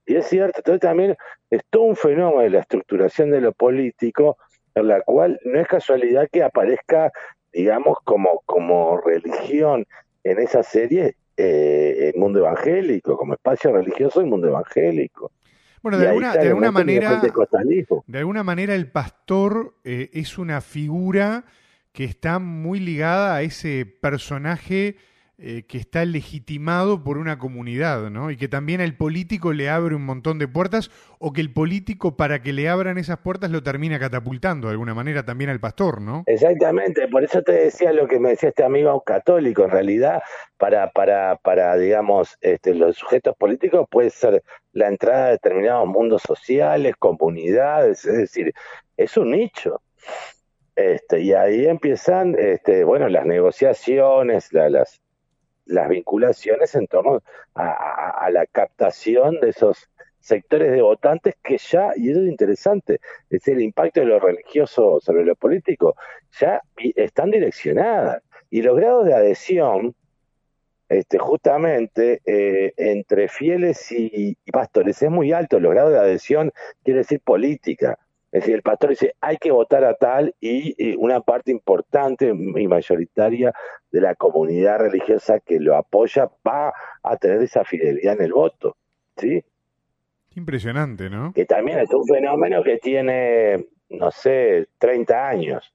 Y 0.08 0.16
es 0.16 0.28
cierto. 0.28 0.60
Entonces 0.60 0.82
también 0.82 1.16
es 1.50 1.62
todo 1.70 1.84
un 1.84 1.96
fenómeno 1.96 2.42
de 2.42 2.50
la 2.50 2.60
estructuración 2.62 3.30
de 3.30 3.42
lo 3.42 3.52
político, 3.52 4.38
en 4.74 4.88
la 4.88 5.02
cual 5.02 5.40
no 5.44 5.60
es 5.60 5.68
casualidad 5.68 6.28
que 6.32 6.44
aparezca, 6.44 7.12
digamos, 7.52 7.98
como, 8.04 8.42
como 8.46 9.00
religión 9.02 9.86
en 10.24 10.40
esa 10.40 10.64
serie 10.64 11.16
eh, 11.36 12.12
el 12.14 12.20
mundo 12.20 12.40
evangélico, 12.40 13.18
como 13.18 13.34
espacio 13.34 13.72
religioso 13.74 14.22
el 14.22 14.28
mundo 14.28 14.48
evangélico. 14.48 15.32
Bueno, 15.84 16.00
de 16.00 16.08
alguna, 16.08 16.34
de 16.34 16.48
alguna 16.48 16.72
manera, 16.72 17.22
de 18.08 18.18
alguna 18.18 18.44
manera 18.44 18.76
el 18.76 18.90
pastor 18.90 19.76
eh, 19.84 20.10
es 20.14 20.38
una 20.38 20.62
figura 20.62 21.46
que 21.92 22.04
está 22.04 22.40
muy 22.40 22.80
ligada 22.80 23.36
a 23.36 23.42
ese 23.42 23.86
personaje 23.86 24.98
eh, 25.40 25.66
que 25.68 25.78
está 25.78 26.04
legitimado 26.04 27.04
por 27.04 27.20
una 27.20 27.38
comunidad, 27.38 28.10
¿no? 28.10 28.32
Y 28.32 28.38
que 28.38 28.48
también 28.48 28.82
el 28.82 28.98
político 28.98 29.54
le 29.54 29.70
abre 29.70 29.94
un 29.94 30.04
montón 30.04 30.40
de 30.40 30.48
puertas, 30.48 30.90
o 31.20 31.32
que 31.32 31.42
el 31.42 31.54
político, 31.54 32.18
para 32.18 32.42
que 32.42 32.54
le 32.54 32.68
abran 32.68 32.98
esas 32.98 33.20
puertas, 33.20 33.52
lo 33.52 33.62
termina 33.62 34.00
catapultando 34.00 34.68
de 34.68 34.72
alguna 34.72 34.96
manera 34.96 35.26
también 35.26 35.52
al 35.52 35.60
pastor, 35.60 36.02
¿no? 36.02 36.24
Exactamente, 36.26 37.08
por 37.08 37.24
eso 37.24 37.44
te 37.44 37.52
decía 37.52 37.94
lo 37.94 38.08
que 38.08 38.20
me 38.20 38.30
decía 38.30 38.50
este 38.50 38.64
amigo 38.64 39.00
católico, 39.02 39.64
en 39.64 39.70
realidad, 39.70 40.24
para, 40.58 40.90
para, 40.90 41.36
para 41.36 41.78
digamos, 41.78 42.36
este, 42.42 42.74
los 42.74 42.98
sujetos 42.98 43.36
políticos 43.38 43.86
puede 43.92 44.10
ser 44.10 44.42
la 44.74 44.88
entrada 44.88 45.26
de 45.26 45.32
determinados 45.34 45.88
mundos 45.88 46.24
sociales, 46.24 46.96
comunidades, 46.98 48.06
es 48.06 48.18
decir, 48.18 48.54
es 48.98 49.16
un 49.16 49.30
nicho. 49.30 49.82
Este, 50.76 51.22
y 51.22 51.34
ahí 51.34 51.68
empiezan, 51.68 52.36
este, 52.40 52.84
bueno, 52.84 53.08
las 53.08 53.28
negociaciones, 53.28 54.52
las, 54.52 55.00
las 55.68 55.90
vinculaciones 55.90 56.76
en 56.76 56.88
torno 56.88 57.22
a, 57.56 58.30
la 58.32 58.46
captación 58.46 59.40
de 59.40 59.50
esos 59.50 59.90
sectores 60.20 60.72
de 60.72 60.82
votantes 60.82 61.36
que 61.42 61.58
ya, 61.58 61.92
y 61.96 62.12
eso 62.12 62.22
es 62.22 62.28
interesante, 62.28 63.00
es 63.30 63.48
el 63.48 63.62
impacto 63.62 64.02
de 64.02 64.08
lo 64.08 64.20
religioso 64.20 65.00
sobre 65.00 65.24
lo 65.24 65.36
político, 65.36 65.96
ya 66.40 66.62
están 66.96 67.32
direccionadas. 67.32 68.22
Y 68.50 68.62
los 68.62 68.76
grados 68.76 69.06
de 69.06 69.14
adhesión, 69.14 69.96
este, 70.90 71.18
justamente 71.18 72.22
eh, 72.26 72.74
entre 72.78 73.28
fieles 73.28 73.92
y, 73.92 74.38
y, 74.46 74.52
pastores, 74.52 75.02
es 75.02 75.10
muy 75.10 75.32
alto. 75.32 75.60
Los 75.60 75.74
grados 75.74 75.92
de 75.92 76.00
adhesión 76.00 76.52
quiere 76.84 77.00
decir 77.00 77.22
política. 77.22 77.98
Es 78.32 78.42
decir, 78.42 78.56
el 78.56 78.62
pastor 78.62 78.90
dice, 78.90 79.16
hay 79.22 79.38
que 79.38 79.52
votar 79.52 79.86
a 79.86 79.94
tal 79.94 80.36
y, 80.42 80.96
una 80.98 81.22
parte 81.22 81.50
importante 81.50 82.28
y 82.28 82.68
mayoritaria 82.68 83.54
de 83.90 84.02
la 84.02 84.16
comunidad 84.16 84.80
religiosa 84.80 85.40
que 85.40 85.60
lo 85.60 85.76
apoya 85.78 86.30
va 86.46 86.74
a 87.04 87.18
tener 87.18 87.42
esa 87.42 87.64
fidelidad 87.64 88.16
en 88.16 88.24
el 88.24 88.34
voto. 88.34 88.76
¿sí? 89.16 89.44
Impresionante, 90.36 91.10
¿no? 91.10 91.32
Que 91.34 91.46
también 91.46 91.80
es 91.80 91.94
un 91.94 92.06
fenómeno 92.06 92.64
que 92.64 92.78
tiene, 92.78 93.66
no 93.90 94.12
sé, 94.12 94.68
30 94.78 95.30
años, 95.30 95.74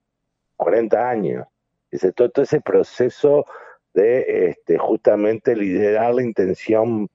40 0.56 1.10
años. 1.10 1.46
Dice, 1.90 2.12
todo, 2.12 2.30
ese 2.42 2.60
proceso 2.60 3.46
de 3.94 4.50
este, 4.50 4.76
justamente 4.76 5.56
liderar 5.56 6.14
la 6.14 6.22
intención 6.22 7.08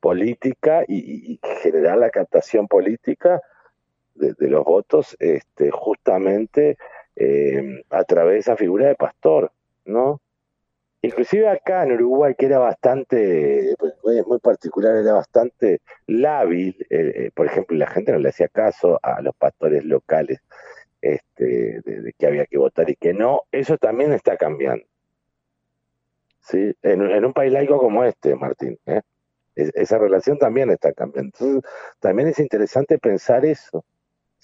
política 0.00 0.84
y 0.86 1.40
generar 1.62 1.96
la 1.96 2.10
captación 2.10 2.68
política 2.68 3.40
de, 4.14 4.34
los 4.48 4.64
votos 4.64 5.16
este, 5.18 5.70
justamente 5.70 6.76
eh, 7.16 7.82
a 7.90 8.04
través 8.04 8.34
de 8.34 8.38
esa 8.40 8.56
figura 8.56 8.88
de 8.88 8.94
pastor, 8.94 9.52
¿no? 9.84 10.20
Inclusive 11.02 11.48
acá 11.50 11.82
en 11.84 11.92
Uruguay, 11.92 12.34
que 12.36 12.46
era 12.46 12.58
bastante, 12.58 13.74
pues, 13.78 13.92
muy 14.26 14.38
particular, 14.38 14.96
era 14.96 15.12
bastante 15.12 15.82
lábil, 16.06 16.74
eh, 16.88 17.12
eh, 17.26 17.30
por 17.34 17.44
ejemplo, 17.44 17.76
la 17.76 17.88
gente 17.88 18.10
no 18.10 18.18
le 18.18 18.30
hacía 18.30 18.48
caso 18.48 18.98
a 19.02 19.20
los 19.20 19.34
pastores 19.36 19.84
locales 19.84 20.40
este, 21.02 21.82
de, 21.82 22.14
que 22.18 22.26
había 22.26 22.46
que 22.46 22.56
votar 22.56 22.88
y 22.88 22.96
que 22.96 23.12
no, 23.12 23.42
eso 23.52 23.76
también 23.76 24.14
está 24.14 24.38
cambiando. 24.38 24.86
¿Sí? 26.40 26.74
En, 26.82 27.02
un 27.02 27.32
país 27.34 27.52
laico 27.52 27.78
como 27.78 28.04
este, 28.04 28.34
Martín, 28.34 28.78
esa 29.54 29.98
relación 29.98 30.38
también 30.38 30.70
está 30.70 30.92
cambiando. 30.92 31.32
Entonces, 31.38 31.70
también 32.00 32.28
es 32.28 32.38
interesante 32.38 32.98
pensar 32.98 33.44
eso, 33.44 33.84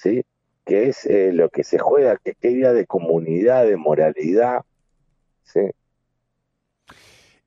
¿sí? 0.00 0.25
que 0.64 0.88
es 0.88 1.04
eh, 1.07 1.33
lo 1.33 1.49
que 1.49 1.64
se 1.64 1.78
juega, 1.78 2.16
que 2.16 2.35
qué 2.35 2.50
idea 2.50 2.73
de 2.73 2.87
comunidad, 2.87 3.64
de 3.64 3.76
moralidad, 3.76 4.62
¿sí? 5.42 5.71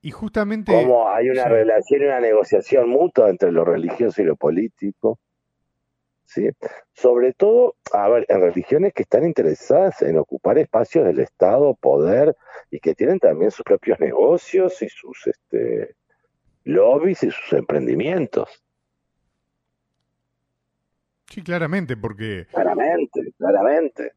Y 0.02 0.12
justamente... 0.12 0.72
Cómo 0.72 1.10
hay 1.10 1.30
una 1.30 1.46
relación 1.46 2.02
y 2.02 2.06
una 2.06 2.20
negociación 2.20 2.90
mutua 2.90 3.30
entre 3.30 3.52
lo 3.52 3.64
religioso 3.64 4.22
y 4.22 4.26
lo 4.26 4.36
político. 4.36 5.18
¿sí? 6.26 6.50
Sobre 6.92 7.32
todo, 7.32 7.76
a 7.94 8.10
ver, 8.10 8.26
en 8.28 8.42
religiones 8.42 8.92
que 8.94 9.04
están 9.04 9.24
interesadas 9.24 10.02
en 10.02 10.18
ocupar 10.18 10.58
espacios 10.58 11.06
del 11.06 11.20
Estado, 11.20 11.76
poder, 11.76 12.36
y 12.70 12.80
que 12.80 12.94
tienen 12.94 13.20
también 13.20 13.52
sus 13.52 13.64
propios 13.64 14.00
negocios 14.02 14.82
y 14.82 14.90
sus 14.90 15.28
este, 15.28 15.96
lobbies 16.66 17.24
y 17.24 17.32
sus 17.32 17.54
emprendimientos. 17.54 18.63
Sí, 21.34 21.42
claramente, 21.42 21.98
porque... 21.98 22.46
Claramente, 22.52 23.34
claramente. 23.40 24.12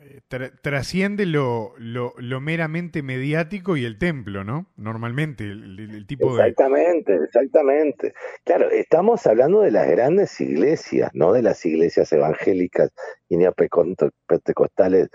Eh, 0.00 0.20
trasciende 0.60 1.24
lo, 1.24 1.74
lo, 1.78 2.40
meramente 2.40 3.04
mediático 3.04 3.76
y 3.76 3.84
el 3.84 3.98
templo, 3.98 4.42
¿no? 4.42 4.66
Normalmente, 4.76 5.44
el, 5.44 6.04
tipo 6.08 6.36
de... 6.36 6.48
Exactamente, 6.48 7.14
exactamente. 7.24 8.14
Claro, 8.42 8.68
estamos 8.70 9.24
hablando 9.28 9.60
de 9.60 9.70
las 9.70 9.88
grandes 9.88 10.40
iglesias, 10.40 11.12
no 11.14 11.32
de 11.32 11.42
las 11.42 11.64
iglesias 11.64 12.12
evangélicas 12.12 12.90
y 13.28 13.36
neopentecostales 13.36 15.08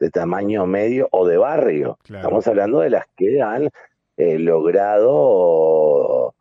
de 0.00 0.10
tamaño 0.10 0.66
medio 0.66 1.08
o 1.12 1.28
de 1.28 1.36
barrio. 1.36 1.96
Estamos 2.12 2.44
hablando 2.48 2.80
de 2.80 2.90
las 2.90 3.04
que 3.16 3.40
han 3.40 3.70
eh, 4.16 4.40
logrado 4.40 6.34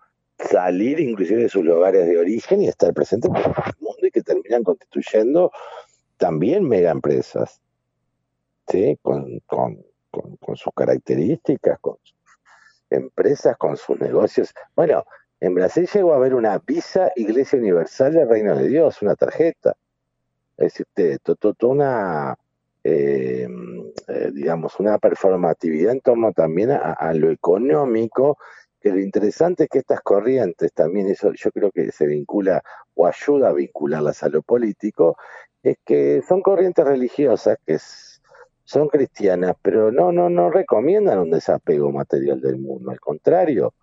salir 0.48 1.00
inclusive 1.00 1.44
de 1.44 1.50
sus 1.50 1.64
lugares 1.64 2.08
de 2.08 2.18
origen 2.18 2.62
y 2.62 2.68
estar 2.68 2.94
presentes 2.94 3.30
en 3.30 3.38
el 3.38 3.44
mundo 3.80 4.08
y 4.08 4.12
que 4.12 4.22
terminan 4.22 4.64
constituyendo 4.64 5.52
también 6.18 6.68
mega 6.68 6.92
empresas, 6.92 7.62
¿sí? 8.68 8.98
Con, 9.02 9.40
con, 9.46 9.84
con, 10.10 10.56
sus 10.56 10.74
características, 10.76 11.80
con 11.80 11.98
sus 12.02 12.16
empresas, 12.90 13.56
con 13.58 13.78
sus 13.78 14.00
negocios. 14.00 14.54
Bueno, 14.76 15.04
en 15.40 15.54
Brasil 15.54 15.88
llegó 15.94 16.14
a 16.14 16.18
haber 16.18 16.34
una 16.34 16.58
visa 16.60 17.12
Iglesia 17.16 17.60
Universal 17.60 18.14
del 18.14 18.30
Reino 18.30 18.56
de 18.56 18.68
Dios, 18.68 19.02
una 19.02 19.16
tarjeta. 19.16 19.76
Es 20.58 20.74
decir, 20.74 21.20
toda 21.22 21.72
una, 21.72 22.36
eh, 22.84 23.48
eh, 24.08 24.32
digamos, 24.34 24.80
una 24.80 24.98
performatividad 24.98 25.92
en 25.92 26.02
torno 26.02 26.34
también 26.34 26.72
a, 26.72 27.14
lo 27.14 27.30
económico 27.30 28.38
lo 28.92 29.00
interesante 29.00 29.64
es 29.64 29.70
que 29.70 29.80
estas 29.80 30.02
corrientes, 30.02 30.74
también 30.74 31.08
eso 31.08 31.32
yo 31.34 31.52
creo 31.52 31.72
que 31.72 31.92
se 31.92 32.06
vincula 32.06 32.64
o 32.96 33.08
ayuda 33.08 33.50
a 33.50 33.54
vincularlas 33.54 34.24
a 34.24 34.30
lo 34.30 34.42
político, 34.42 35.18
es 35.64 35.78
que 35.86 36.22
son 36.28 36.42
corrientes 36.42 36.86
religiosas 36.86 37.58
que 37.66 37.78
son 38.64 38.88
cristianas, 38.90 39.56
pero 39.62 39.92
no, 39.92 40.12
no, 40.12 40.30
no 40.30 40.50
recomiendan 40.50 41.20
un 41.20 41.32
desapego 41.32 41.92
material 41.92 42.42
del 42.42 42.58
mundo, 42.58 42.92
al 42.92 43.00
contrario, 43.00 43.74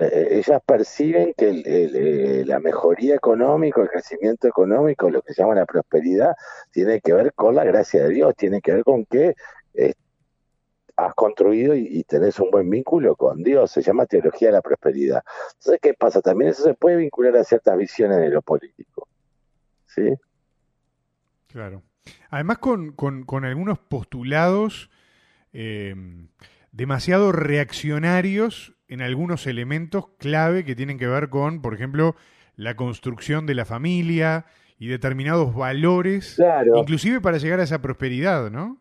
eh, 0.00 0.28
ellas 0.38 0.62
perciben 0.64 1.34
que 1.36 1.62
eh, 1.66 2.44
la 2.46 2.60
mejoría 2.60 3.16
económica, 3.16 3.82
el 3.82 3.88
crecimiento 3.88 4.46
económico, 4.46 5.10
lo 5.10 5.20
que 5.20 5.34
se 5.34 5.42
llama 5.42 5.56
la 5.56 5.66
prosperidad, 5.66 6.36
tiene 6.70 7.00
que 7.00 7.12
ver 7.12 7.32
con 7.34 7.56
la 7.56 7.64
gracia 7.64 8.04
de 8.04 8.10
Dios, 8.10 8.34
tiene 8.36 8.60
que 8.60 8.72
ver 8.72 8.84
con 8.84 9.04
que 9.06 9.34
has 11.06 11.14
construido 11.14 11.74
y, 11.74 12.04
tenés 12.04 12.38
un 12.40 12.50
buen 12.50 12.68
vínculo 12.68 13.16
con 13.16 13.42
Dios, 13.42 13.70
se 13.70 13.82
llama 13.82 14.06
teología 14.06 14.48
de 14.48 14.52
la 14.52 14.62
prosperidad. 14.62 15.22
Entonces, 15.58 15.80
¿qué 15.80 15.94
pasa? 15.94 16.20
También 16.20 16.50
eso 16.50 16.64
se 16.64 16.74
puede 16.74 16.96
vincular 16.96 17.36
a 17.36 17.44
ciertas 17.44 17.76
visiones 17.76 18.18
de 18.18 18.28
lo 18.28 18.42
político. 18.42 19.08
¿Sí? 19.86 20.14
Claro. 21.48 21.82
Además, 22.30 22.58
con, 22.58 23.44
algunos 23.44 23.78
postulados 23.78 24.90
eh, 25.52 25.94
demasiado 26.72 27.32
reaccionarios 27.32 28.74
en 28.88 29.02
algunos 29.02 29.46
elementos 29.46 30.08
clave 30.18 30.64
que 30.64 30.74
tienen 30.74 30.98
que 30.98 31.06
ver 31.06 31.28
con, 31.28 31.62
por 31.62 31.74
ejemplo, 31.74 32.16
la 32.56 32.76
construcción 32.76 33.46
de 33.46 33.54
la 33.54 33.64
familia 33.64 34.46
y 34.78 34.88
determinados 34.88 35.54
valores, 35.54 36.40
inclusive 36.74 37.20
para 37.20 37.38
llegar 37.38 37.60
a 37.60 37.64
esa 37.64 37.82
prosperidad, 37.82 38.50
¿no? 38.50 38.79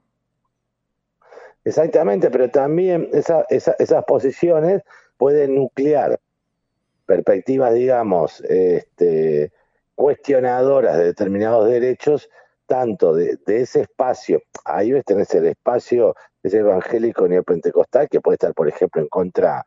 Exactamente, 1.63 2.30
pero 2.32 2.50
también 2.50 3.10
esas 3.12 4.06
posiciones 4.06 4.82
pueden 5.18 5.56
nuclear 5.56 6.20
perspectivas, 7.06 7.74
digamos, 7.74 8.42
este, 8.42 9.51
cuestionadoras 9.96 10.98
de 10.98 11.06
determinados 11.06 11.68
derechos, 11.68 12.30
tanto 12.68 13.16
de, 13.16 13.38
ese 13.48 13.82
espacio, 13.82 14.44
ahí 14.63 14.92
ves 14.92 15.04
tenés 15.04 15.34
el 15.34 15.48
espacio, 15.48 16.16
ese 16.44 16.60
evangélico 16.60 17.28
neopentecostal, 17.28 18.08
que 18.08 18.22
puede 18.22 18.36
estar, 18.36 18.54
por 18.54 18.70
ejemplo, 18.70 19.01
en 19.01 19.08
contra, 19.08 19.66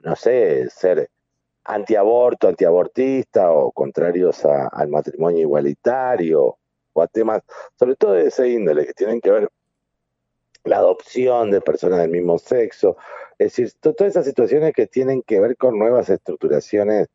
no 0.00 0.14
sé, 0.14 0.68
ser 0.68 1.08
antiaborto, 1.64 2.48
antiabortista 2.48 3.50
o 3.50 3.72
contrarios 3.72 4.44
al 4.44 4.88
matrimonio 4.88 5.40
igualitario 5.40 6.58
o 6.92 7.02
a 7.02 7.06
temas, 7.06 7.42
sobre 7.78 7.96
todo 7.96 8.12
de 8.12 8.26
ese 8.26 8.48
índole, 8.48 8.86
que 8.86 8.92
tienen 8.92 9.20
que 9.20 9.30
ver 9.30 9.48
la 10.64 10.78
adopción 10.78 11.50
de 11.50 11.60
personas 11.60 11.98
del 11.98 12.10
mismo 12.10 12.38
sexo, 12.38 12.96
es 13.38 13.56
decir, 13.56 13.72
todas 13.80 14.12
esas 14.12 14.26
situaciones 14.26 14.72
que 14.74 14.86
tienen 14.86 15.22
que 15.22 15.40
ver 15.40 15.56
con 15.56 15.78
nuevas 15.78 16.08
estructuraciones 16.08 17.08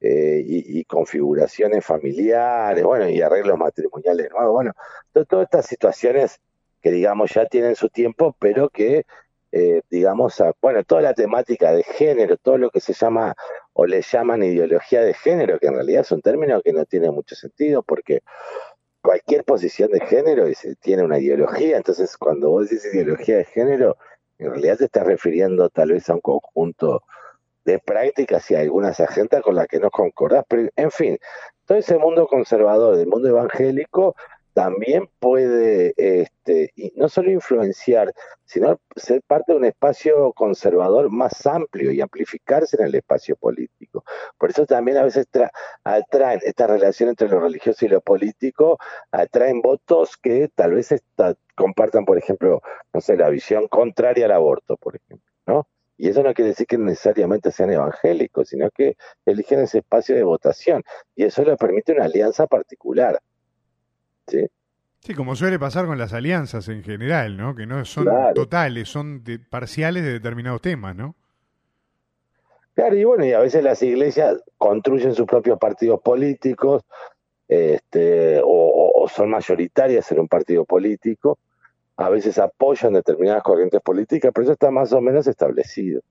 eh, 0.00 0.42
y, 0.44 0.84
configuraciones 0.84 1.84
familiares, 1.84 2.84
bueno, 2.84 3.08
y 3.08 3.20
arreglos 3.22 3.58
matrimoniales 3.58 4.30
nuevos, 4.30 4.52
bueno, 4.52 4.72
todas 5.12 5.44
estas 5.44 5.66
situaciones 5.66 6.40
que 6.82 6.90
digamos 6.90 7.32
ya 7.32 7.46
tienen 7.46 7.74
su 7.74 7.88
tiempo, 7.88 8.36
pero 8.38 8.68
que 8.68 9.04
eh, 9.52 9.80
digamos, 9.90 10.42
bueno, 10.60 10.84
toda 10.84 11.00
la 11.02 11.14
temática 11.14 11.72
de 11.72 11.82
género, 11.82 12.36
todo 12.36 12.58
lo 12.58 12.70
que 12.70 12.80
se 12.80 12.92
llama 12.92 13.34
o 13.72 13.86
le 13.86 14.02
llaman 14.02 14.42
ideología 14.42 15.00
de 15.00 15.14
género, 15.14 15.58
que 15.58 15.68
en 15.68 15.74
realidad 15.74 16.02
es 16.02 16.12
un 16.12 16.20
término 16.20 16.60
que 16.62 16.72
no 16.72 16.84
tiene 16.84 17.10
mucho 17.10 17.34
sentido 17.36 17.82
porque 17.82 18.20
cualquier 19.06 19.44
posición 19.44 19.92
de 19.92 20.00
género 20.00 20.46
tiene 20.80 21.04
una 21.04 21.20
ideología, 21.20 21.76
entonces 21.76 22.16
cuando 22.16 22.50
vos 22.50 22.68
decís 22.68 22.92
ideología 22.92 23.36
de 23.36 23.44
género, 23.44 23.96
en 24.38 24.50
realidad 24.50 24.78
te 24.78 24.86
estás 24.86 25.06
refiriendo 25.06 25.70
tal 25.70 25.92
vez 25.92 26.10
a 26.10 26.14
un 26.14 26.20
conjunto 26.20 27.04
de 27.64 27.78
prácticas 27.78 28.50
y 28.50 28.56
algunas 28.56 28.98
agendas 28.98 29.42
con 29.42 29.54
las 29.54 29.68
que 29.68 29.78
no 29.78 29.90
concordás, 29.90 30.44
pero 30.48 30.68
en 30.74 30.90
fin, 30.90 31.18
todo 31.66 31.78
ese 31.78 31.98
mundo 31.98 32.26
conservador, 32.26 32.96
del 32.96 33.06
mundo 33.06 33.28
evangélico, 33.28 34.16
también 34.56 35.06
puede 35.18 35.92
este, 35.98 36.72
no 36.94 37.10
solo 37.10 37.30
influenciar, 37.30 38.14
sino 38.46 38.80
ser 38.96 39.20
parte 39.20 39.52
de 39.52 39.58
un 39.58 39.66
espacio 39.66 40.32
conservador 40.32 41.10
más 41.10 41.44
amplio 41.46 41.92
y 41.92 42.00
amplificarse 42.00 42.78
en 42.78 42.86
el 42.86 42.94
espacio 42.94 43.36
político. 43.36 44.02
Por 44.38 44.48
eso 44.48 44.64
también 44.64 44.96
a 44.96 45.02
veces 45.02 45.26
atraen 45.84 46.40
esta 46.42 46.66
relación 46.68 47.10
entre 47.10 47.28
lo 47.28 47.38
religioso 47.38 47.84
y 47.84 47.88
lo 47.88 48.00
político, 48.00 48.78
atraen 49.10 49.60
votos 49.60 50.16
que 50.16 50.48
tal 50.54 50.72
vez 50.72 50.88
compartan, 51.54 52.06
por 52.06 52.16
ejemplo, 52.16 52.62
no 52.94 53.00
sé, 53.02 53.18
la 53.18 53.28
visión 53.28 53.68
contraria 53.68 54.24
al 54.24 54.32
aborto, 54.32 54.78
por 54.78 54.96
ejemplo, 54.96 55.30
¿no? 55.46 55.68
Y 55.98 56.08
eso 56.08 56.22
no 56.22 56.32
quiere 56.32 56.52
decir 56.52 56.66
que 56.66 56.78
necesariamente 56.78 57.52
sean 57.52 57.72
evangélicos, 57.72 58.48
sino 58.48 58.70
que 58.70 58.96
eligen 59.26 59.60
ese 59.60 59.78
espacio 59.80 60.16
de 60.16 60.22
votación. 60.22 60.82
Y 61.14 61.24
eso 61.24 61.42
le 61.44 61.58
permite 61.58 61.92
una 61.92 62.04
alianza 62.04 62.46
particular. 62.46 63.20
¿Sí? 64.26 64.46
Sí, 65.00 65.14
como 65.14 65.36
suele 65.36 65.58
pasar 65.58 65.86
con 65.86 65.98
las 65.98 66.12
alianzas 66.12 66.68
en 66.68 66.82
general, 66.82 67.36
¿no? 67.36 67.54
Que 67.54 67.64
no 67.64 67.84
son 67.84 68.08
totales, 68.34 68.88
son 68.88 69.22
parciales 69.48 70.02
de 70.02 70.12
determinados 70.12 70.60
temas, 70.60 70.96
¿no? 70.96 71.14
Claro, 72.74 72.96
y 72.96 73.04
bueno, 73.04 73.24
y 73.24 73.32
a 73.32 73.38
veces 73.38 73.62
las 73.62 73.82
iglesias 73.82 74.42
construyen 74.58 75.14
sus 75.14 75.26
propios 75.26 75.58
partidos 75.58 76.00
políticos, 76.00 76.82
este, 77.48 78.40
o, 78.44 79.06
son 79.08 79.30
mayoritarias 79.30 80.10
en 80.10 80.20
un 80.20 80.28
partido 80.28 80.64
político, 80.64 81.38
a 81.96 82.10
veces 82.10 82.38
apoyan 82.38 82.92
determinadas 82.92 83.42
corrientes 83.44 83.80
políticas, 83.80 84.32
pero 84.34 84.42
eso 84.42 84.52
está 84.52 84.70
más 84.70 84.92
o 84.92 85.00
menos 85.00 85.26
establecido. 85.26 86.02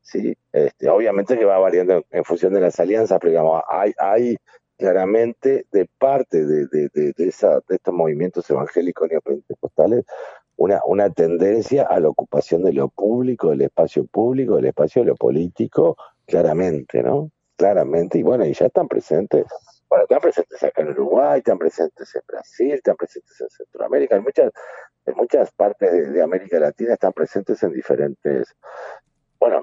Sí, 0.00 0.34
este, 0.52 0.88
obviamente 0.88 1.36
que 1.36 1.44
va 1.44 1.58
variando 1.58 2.04
en, 2.10 2.24
función 2.24 2.54
de 2.54 2.60
las 2.60 2.78
alianzas, 2.78 3.18
pero 3.20 3.32
digamos, 3.32 3.62
hay, 3.68 3.92
hay 3.98 4.36
claramente 4.84 5.64
de 5.72 5.88
parte 5.98 6.44
de, 6.44 6.66
de, 6.66 6.90
de, 6.92 7.14
esa, 7.26 7.54
de 7.66 7.76
estos 7.76 7.94
movimientos 7.94 8.50
evangélicos 8.50 9.08
neopentecostales 9.10 10.04
una, 10.56 10.78
una 10.84 11.08
tendencia 11.08 11.84
a 11.84 11.98
la 12.00 12.10
ocupación 12.10 12.62
de 12.62 12.74
lo 12.74 12.88
público, 12.88 13.48
del 13.48 13.62
espacio 13.62 14.04
público, 14.04 14.56
del 14.56 14.66
espacio 14.66 15.00
de 15.00 15.08
lo 15.08 15.16
político, 15.16 15.96
claramente, 16.26 17.02
¿no? 17.02 17.30
Claramente, 17.56 18.18
y 18.18 18.22
bueno, 18.22 18.44
y 18.44 18.52
ya 18.52 18.66
están 18.66 18.86
presentes, 18.86 19.46
bueno, 19.88 20.04
están 20.04 20.20
presentes 20.20 20.62
acá 20.62 20.82
en 20.82 20.90
Uruguay, 20.90 21.38
están 21.38 21.58
presentes 21.58 22.14
en 22.14 22.22
Brasil, 22.28 22.72
están 22.72 22.96
presentes 22.96 23.40
en 23.40 23.48
Centroamérica, 23.48 24.16
en 24.16 24.22
muchas, 24.22 24.52
en 25.06 25.14
muchas 25.16 25.50
partes 25.52 25.90
de, 25.90 26.10
de 26.10 26.22
América 26.22 26.60
Latina 26.60 26.92
están 26.92 27.14
presentes 27.14 27.62
en 27.62 27.72
diferentes, 27.72 28.54
bueno, 29.40 29.62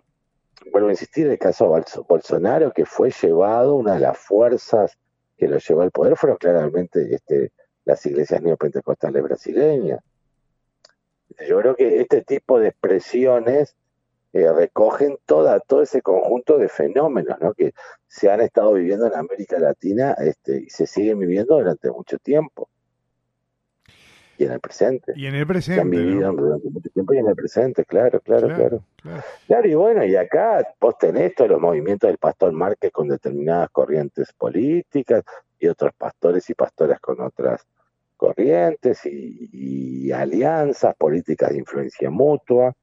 vuelvo 0.72 0.90
a 0.90 0.92
insistir, 0.92 1.28
el 1.28 1.38
caso 1.38 1.76
de 1.76 1.84
Bolsonaro, 2.08 2.72
que 2.72 2.86
fue 2.86 3.12
llevado, 3.12 3.76
una 3.76 3.94
de 3.94 4.00
las 4.00 4.18
fuerzas 4.18 4.98
que 5.42 5.48
lo 5.48 5.58
llevó 5.58 5.82
al 5.82 5.90
poder 5.90 6.16
fueron 6.16 6.38
claramente 6.38 7.16
este, 7.16 7.52
las 7.84 8.06
iglesias 8.06 8.44
neopentecostales 8.44 9.24
brasileñas. 9.24 10.00
Yo 11.48 11.60
creo 11.60 11.76
que 11.76 12.00
este 12.00 12.22
tipo 12.22 12.60
de 12.60 12.68
expresiones 12.68 13.76
eh, 14.34 14.54
recogen 14.54 15.18
toda, 15.26 15.60
todo 15.60 15.82
ese 15.82 16.04
conjunto 16.04 16.60
de 16.60 16.70
fenómenos 16.70 17.40
¿no? 17.42 17.56
que 17.56 17.74
se 18.08 18.30
han 18.30 18.42
estado 18.42 18.74
viviendo 18.74 19.08
en 19.08 19.16
América 19.16 19.58
Latina 19.58 20.14
este, 20.20 20.60
y 20.60 20.70
se 20.70 20.86
siguen 20.86 21.18
viviendo 21.18 21.58
durante 21.58 21.90
mucho 21.90 22.20
tiempo 22.20 22.70
y 24.42 24.46
en 24.46 24.54
el 24.54 24.60
presente. 24.60 25.14
Y 25.16 25.28
en 25.28 25.36
el 25.36 25.46
presente. 25.46 25.82
han 25.82 25.90
vivido 25.92 26.32
durante 26.32 26.70
mucho 26.72 26.90
tiempo 26.90 27.14
y 27.14 27.18
en 27.20 27.28
el 27.28 27.36
presente, 27.36 27.86
claro, 27.86 28.20
claro, 28.22 28.48
claro, 28.48 28.84
claro. 29.48 29.68
y 29.68 29.76
bueno, 29.76 30.04
y 30.04 30.16
acá 30.16 30.68
vos 30.80 30.98
tenés 30.98 31.36
todos 31.36 31.52
los 31.52 31.62
movimientos 31.62 32.08
del 32.08 32.18
pastor 32.18 32.52
Márquez 32.52 32.92
con 32.92 33.08
determinadas 33.08 33.70
corrientes 33.70 34.34
políticas 34.34 35.24
y 35.60 35.68
otros 35.68 35.94
pastores 35.96 36.50
y 36.50 36.56
pastoras 36.56 37.00
con 37.00 37.22
otras 37.22 37.68
corrientes 38.18 39.06
y, 39.06 40.12
alianzas 40.12 40.96
políticas 40.96 41.52
de 41.52 41.60
influencia 41.60 42.10
mutua. 42.10 42.74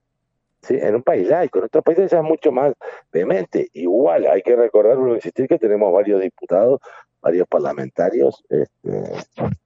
¿sí? 0.62 0.78
En 0.80 0.94
un 0.94 1.02
país 1.02 1.28
laico, 1.28 1.58
en 1.58 1.64
otros 1.64 1.82
países 1.82 2.10
ya 2.10 2.18
es 2.18 2.24
mucho 2.24 2.52
más 2.52 2.72
vehemente. 3.12 3.68
Igual, 3.72 4.26
hay 4.26 4.42
que 4.42 4.54
recordar, 4.54 4.96
insistir, 5.12 5.48
que 5.48 5.58
tenemos 5.58 5.92
varios 5.92 6.22
diputados, 6.22 6.80
varios 7.20 7.48
parlamentarios 7.48 8.44
este, 8.48 9.58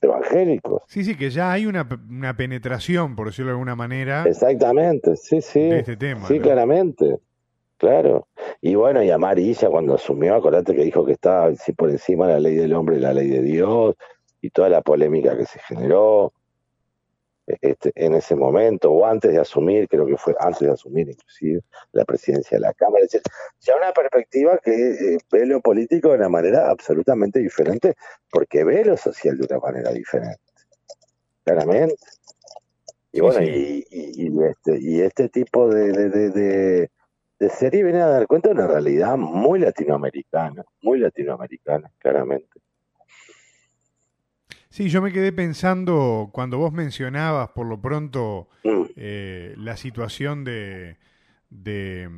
evangélicos. 0.00 0.82
Sí, 0.86 1.04
sí, 1.04 1.16
que 1.16 1.30
ya 1.30 1.52
hay 1.52 1.66
una, 1.66 1.88
una, 2.10 2.36
penetración, 2.36 3.16
por 3.16 3.28
decirlo 3.28 3.50
de 3.50 3.54
alguna 3.54 3.76
manera. 3.76 4.24
Exactamente, 4.26 5.16
sí, 5.16 5.40
sí. 5.40 5.60
De 5.60 5.80
este 5.80 5.96
tema. 5.96 6.26
Sí, 6.26 6.38
claramente. 6.38 7.18
Claro. 7.78 8.26
Y 8.62 8.74
bueno, 8.74 9.02
y 9.02 9.10
Amarilla 9.10 9.68
cuando 9.68 9.94
asumió, 9.94 10.34
acordate 10.34 10.74
que 10.74 10.84
dijo 10.84 11.04
que 11.04 11.12
estaba 11.12 11.52
por 11.76 11.90
encima 11.90 12.26
de 12.26 12.34
la 12.34 12.40
ley 12.40 12.54
del 12.54 12.72
hombre 12.72 12.96
y 12.96 13.00
la 13.00 13.12
ley 13.12 13.28
de 13.28 13.42
Dios, 13.42 13.94
y 14.40 14.50
toda 14.50 14.68
la 14.68 14.80
polémica 14.80 15.36
que 15.36 15.44
se 15.44 15.58
generó 15.60 16.32
este, 17.46 17.92
en 17.94 18.14
ese 18.14 18.34
momento, 18.34 18.90
o 18.90 19.06
antes 19.06 19.32
de 19.32 19.38
asumir, 19.38 19.88
creo 19.88 20.06
que 20.06 20.16
fue 20.16 20.34
antes 20.40 20.60
de 20.60 20.70
asumir 20.70 21.08
inclusive 21.08 21.62
la 21.92 22.04
presidencia 22.04 22.56
de 22.56 22.62
la 22.62 22.74
Cámara. 22.74 23.04
Es 23.04 23.12
decir, 23.12 23.22
ya 23.60 23.76
una 23.76 23.92
perspectiva 23.92 24.58
que 24.58 24.72
eh, 24.72 25.18
ve 25.30 25.46
lo 25.46 25.60
político 25.60 26.10
de 26.10 26.16
una 26.16 26.28
manera 26.28 26.68
absolutamente 26.70 27.38
diferente, 27.38 27.94
porque 28.30 28.64
ve 28.64 28.84
lo 28.84 28.96
social 28.96 29.38
de 29.38 29.46
una 29.48 29.60
manera 29.60 29.92
diferente, 29.92 30.40
claramente. 31.44 31.96
Y 33.12 33.20
bueno, 33.20 33.40
Y, 33.42 33.84
este, 34.44 34.78
y 34.80 35.00
este 35.00 35.28
tipo 35.28 35.68
de, 35.68 35.92
de, 36.08 36.90
de 37.38 37.48
serie 37.50 37.82
viene 37.82 38.02
a 38.02 38.08
dar 38.08 38.26
cuenta 38.26 38.48
de 38.48 38.54
una 38.56 38.66
realidad 38.66 39.16
muy 39.16 39.58
latinoamericana, 39.60 40.64
muy 40.82 40.98
latinoamericana, 40.98 41.90
claramente. 41.98 42.60
Sí, 44.76 44.90
yo 44.90 45.00
me 45.00 45.10
quedé 45.10 45.32
pensando 45.32 46.28
cuando 46.34 46.58
vos 46.58 46.70
mencionabas 46.70 47.48
por 47.54 47.66
lo 47.66 47.80
pronto 47.80 48.50
mm. 48.62 48.82
eh, 48.94 49.54
la 49.56 49.74
situación 49.78 50.44
de, 50.44 50.98
de, 51.48 52.10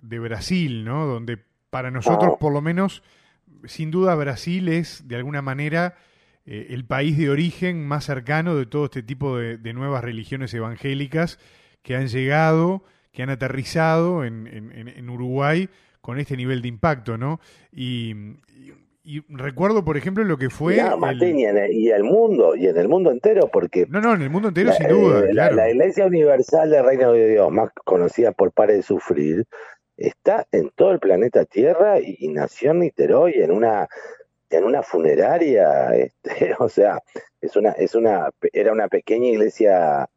Brasil, 0.00 0.86
¿no? 0.86 1.04
Donde 1.04 1.38
para 1.68 1.90
nosotros, 1.90 2.36
por 2.40 2.50
lo 2.50 2.62
menos, 2.62 3.02
sin 3.66 3.90
duda 3.90 4.14
Brasil 4.14 4.70
es 4.70 5.06
de 5.06 5.16
alguna 5.16 5.42
manera 5.42 5.96
eh, 6.46 6.68
el 6.70 6.86
país 6.86 7.18
de 7.18 7.28
origen 7.28 7.86
más 7.86 8.06
cercano 8.06 8.56
de 8.56 8.64
todo 8.64 8.86
este 8.86 9.02
tipo 9.02 9.36
de, 9.36 9.72
nuevas 9.74 10.02
religiones 10.02 10.54
evangélicas 10.54 11.38
que 11.82 11.94
han 11.94 12.08
llegado, 12.08 12.84
que 13.12 13.22
han 13.22 13.28
aterrizado 13.28 14.24
en, 14.24 14.46
en, 14.46 15.10
Uruguay 15.10 15.68
con 16.00 16.18
este 16.18 16.38
nivel 16.38 16.62
de 16.62 16.68
impacto, 16.68 17.18
¿no? 17.18 17.38
Y, 17.70 18.14
y 18.56 18.72
recuerdo, 19.28 19.84
por 19.84 19.96
ejemplo, 19.96 20.24
lo 20.24 20.38
que 20.38 20.50
fue. 20.50 20.76
y 20.76 21.88
el 21.90 22.04
mundo, 22.04 22.54
y 22.54 22.66
en 22.66 22.76
el 22.76 22.88
mundo 22.88 23.10
entero, 23.10 23.48
porque. 23.52 23.86
No, 23.88 24.00
no, 24.00 24.14
en 24.14 24.22
el 24.22 24.30
mundo 24.30 24.48
entero, 24.48 24.72
sin 24.72 24.88
duda. 24.88 25.20
Eh, 25.28 25.34
la, 25.34 25.70
Iglesia 25.70 26.06
Universal 26.06 26.70
del 26.70 26.84
Reino 26.84 27.12
de 27.12 27.30
Dios, 27.30 27.50
más 27.50 27.70
conocida 27.84 28.32
por 28.32 28.52
Pare 28.52 28.74
de 28.74 28.82
Sufrir, 28.82 29.44
está 29.96 30.46
en 30.52 30.70
todo 30.74 30.92
el 30.92 31.00
planeta 31.00 31.44
Tierra 31.44 32.00
y, 32.00 32.28
nació 32.28 32.70
en 32.70 32.80
Niterói 32.80 33.34
en 33.34 33.50
una 33.50 33.88
en 34.50 34.64
una 34.64 34.82
funeraria, 34.82 35.88
este, 35.94 36.54
o 36.58 36.68
sea, 36.68 37.00
es 37.40 37.56
una, 37.56 37.70
es 37.70 37.94
una, 37.94 38.28
era 38.52 38.72
una 38.72 38.88
pequeña 38.88 39.28
iglesia 39.28 40.08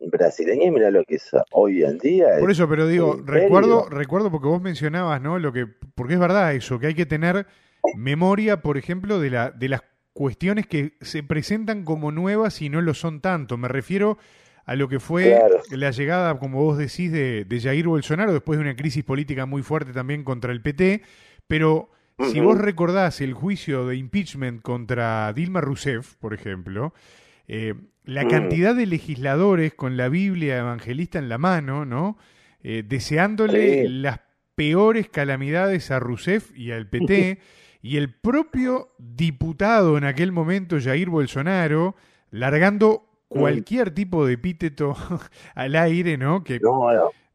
brasileña 0.00 0.64
y 0.64 0.70
mira 0.70 0.90
lo 0.90 1.04
que 1.04 1.16
es 1.16 1.30
hoy 1.52 1.84
en 1.84 1.98
día. 1.98 2.28
Por 2.40 2.50
eso, 2.50 2.68
pero 2.68 2.86
digo, 2.86 3.20
recuerdo, 3.24 3.88
recuerdo 3.88 4.30
porque 4.30 4.48
vos 4.48 4.62
mencionabas, 4.62 5.20
¿no? 5.20 5.38
Lo 5.38 5.52
que, 5.52 5.66
porque 5.94 6.14
es 6.14 6.20
verdad 6.20 6.54
eso, 6.54 6.78
que 6.78 6.88
hay 6.88 6.94
que 6.94 7.06
tener 7.06 7.46
memoria, 7.96 8.62
por 8.62 8.78
ejemplo, 8.78 9.20
de, 9.20 9.30
la, 9.30 9.50
de 9.50 9.68
las 9.68 9.82
cuestiones 10.12 10.66
que 10.66 10.96
se 11.00 11.22
presentan 11.22 11.84
como 11.84 12.12
nuevas 12.12 12.62
y 12.62 12.68
no 12.68 12.80
lo 12.80 12.94
son 12.94 13.20
tanto. 13.20 13.56
Me 13.56 13.68
refiero 13.68 14.18
a 14.64 14.76
lo 14.76 14.88
que 14.88 15.00
fue 15.00 15.38
la 15.70 15.90
llegada, 15.90 16.38
como 16.38 16.62
vos 16.62 16.78
decís, 16.78 17.12
de, 17.12 17.44
de, 17.44 17.60
Jair 17.60 17.86
Bolsonaro 17.86 18.32
después 18.32 18.58
de 18.58 18.64
una 18.64 18.76
crisis 18.76 19.04
política 19.04 19.46
muy 19.46 19.62
fuerte 19.62 19.92
también 19.92 20.24
contra 20.24 20.52
el 20.52 20.62
PT, 20.62 21.02
pero 21.46 21.90
si 22.18 22.40
vos 22.40 22.56
recordás 22.56 23.20
el 23.20 23.34
juicio 23.34 23.86
de 23.86 23.96
impeachment 23.96 24.62
contra 24.62 25.32
Dilma 25.32 25.60
Rousseff, 25.60 26.14
por 26.14 26.32
ejemplo, 26.32 26.94
eh, 27.48 27.74
la 28.04 28.28
cantidad 28.28 28.74
de 28.74 28.86
legisladores 28.86 29.74
con 29.74 29.96
la 29.96 30.08
Biblia 30.08 30.58
evangelista 30.58 31.18
en 31.18 31.28
la 31.28 31.38
mano, 31.38 31.84
¿no? 31.84 32.16
Eh, 32.62 32.84
deseándole 32.86 33.88
las 33.88 34.20
peores 34.54 35.08
calamidades 35.08 35.90
a 35.90 35.98
Rousseff 35.98 36.56
y 36.56 36.70
al 36.70 36.88
PT, 36.88 37.38
y 37.84 37.98
el 37.98 38.14
propio 38.14 38.94
diputado 38.96 39.98
en 39.98 40.04
aquel 40.04 40.32
momento, 40.32 40.78
Jair 40.80 41.10
Bolsonaro, 41.10 41.94
largando 42.30 43.04
cualquier 43.28 43.90
tipo 43.90 44.24
de 44.24 44.32
epíteto 44.32 44.96
al 45.54 45.76
aire, 45.76 46.16
¿no? 46.16 46.42
Que 46.42 46.60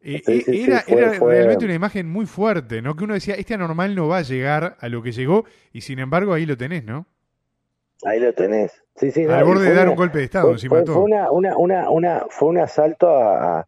eh, 0.02 0.24
era, 0.48 0.82
realmente 0.88 1.66
una 1.66 1.76
imagen 1.76 2.10
muy 2.10 2.26
fuerte, 2.26 2.82
¿no? 2.82 2.96
Que 2.96 3.04
uno 3.04 3.14
decía, 3.14 3.36
este 3.36 3.54
anormal 3.54 3.94
no 3.94 4.08
va 4.08 4.18
a 4.18 4.22
llegar 4.24 4.76
a 4.80 4.90
lo 4.90 5.04
que 5.04 5.12
llegó, 5.12 5.46
y 5.72 5.82
sin 5.82 6.00
embargo 6.00 6.34
ahí 6.34 6.48
lo 6.48 6.58
tenés, 6.58 6.84
¿no? 6.84 7.06
Ahí 8.04 8.20
lo 8.20 8.34
tenés. 8.34 8.72
Sí, 8.96 9.12
sí, 9.12 9.26
Al 9.26 9.44
borde 9.44 9.70
de 9.70 9.76
dar 9.76 9.88
un 9.88 9.96
golpe 9.96 10.18
de 10.18 10.24
Estado, 10.24 10.52
encima 10.52 10.78
fue, 10.78 10.84
todo. 10.84 10.96
Fue, 10.96 11.04
una, 11.04 11.30
una, 11.30 11.90
una, 11.92 12.26
fue 12.28 12.50
un 12.50 12.58
asalto 12.58 13.08
a. 13.08 13.68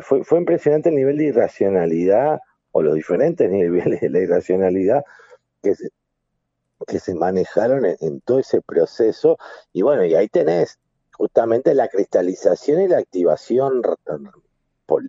fue, 0.00 0.22
fue 0.22 0.38
impresionante 0.38 0.90
el 0.90 0.94
nivel 0.94 1.16
de 1.16 1.24
irracionalidad, 1.24 2.38
o 2.70 2.82
los 2.82 2.94
diferentes 2.94 3.50
niveles 3.50 4.00
de 4.00 4.10
la 4.10 4.20
irracionalidad 4.20 5.02
que 5.62 5.74
se, 5.74 5.90
que 6.86 6.98
se 6.98 7.14
manejaron 7.14 7.84
en, 7.84 8.20
todo 8.22 8.38
ese 8.38 8.60
proceso. 8.62 9.38
Y 9.72 9.82
bueno, 9.82 10.04
y 10.04 10.14
ahí 10.14 10.28
tenés 10.28 10.78
justamente 11.12 11.74
la 11.74 11.88
cristalización 11.88 12.80
y 12.80 12.88
la 12.88 12.98
activación 12.98 13.82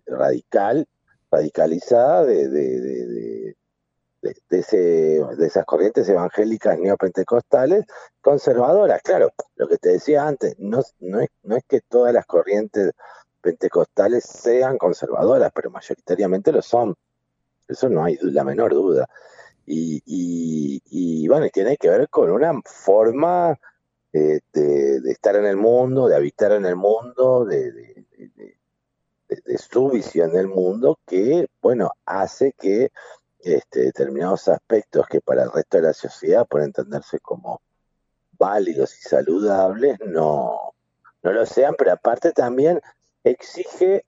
radical, 0.07 0.87
radicalizada 1.31 2.25
de, 2.25 2.49
de, 2.49 3.55
de, 4.21 4.59
ese, 4.59 4.77
de 4.77 5.47
esas 5.47 5.65
corrientes 5.65 6.07
evangélicas 6.09 6.77
neopentecostales 6.77 7.85
conservadoras. 8.21 9.01
Claro, 9.01 9.31
lo 9.55 9.67
que 9.67 9.77
te 9.77 9.89
decía 9.89 10.27
antes, 10.27 10.55
no, 10.59 10.81
no, 10.99 11.21
es, 11.21 11.29
no 11.43 11.55
es 11.55 11.63
que 11.67 11.81
todas 11.81 12.13
las 12.13 12.25
corrientes 12.25 12.91
pentecostales 13.41 14.23
sean 14.23 14.77
conservadoras, 14.77 15.51
pero 15.53 15.71
mayoritariamente 15.71 16.51
lo 16.51 16.61
son. 16.61 16.95
Eso 17.67 17.89
no 17.89 18.03
hay 18.03 18.17
la 18.21 18.43
menor 18.43 18.73
duda. 18.73 19.07
Y, 19.65 20.01
y, 20.05 21.27
bueno, 21.27 21.47
tiene 21.53 21.77
que 21.77 21.89
ver 21.89 22.09
con 22.09 22.29
una 22.31 22.53
forma 22.65 23.57
de, 24.11 24.41
estar 25.05 25.35
en 25.35 25.45
el 25.45 25.57
mundo, 25.57 26.07
de 26.07 26.15
habitar 26.15 26.51
en 26.51 26.65
el 26.65 26.75
mundo, 26.75 27.45
de, 27.45 27.71
de, 27.71 29.57
su 29.57 29.89
visión 29.89 30.33
del 30.33 30.47
mundo 30.47 30.99
que, 31.05 31.47
bueno, 31.61 31.91
hace 32.05 32.53
que 32.53 32.91
este, 33.39 33.81
determinados 33.81 34.47
aspectos 34.47 35.07
que 35.07 35.21
para 35.21 35.43
el 35.43 35.51
resto 35.51 35.77
de 35.77 35.83
la 35.83 35.93
sociedad 35.93 36.45
pueden 36.47 36.67
entenderse 36.67 37.19
como 37.19 37.61
válidos 38.37 38.97
y 38.99 39.01
saludables, 39.01 39.99
no, 40.05 40.73
no 41.23 41.31
lo 41.31 41.45
sean, 41.45 41.75
pero 41.77 41.93
aparte 41.93 42.31
también 42.33 42.81
exige, 43.23 44.05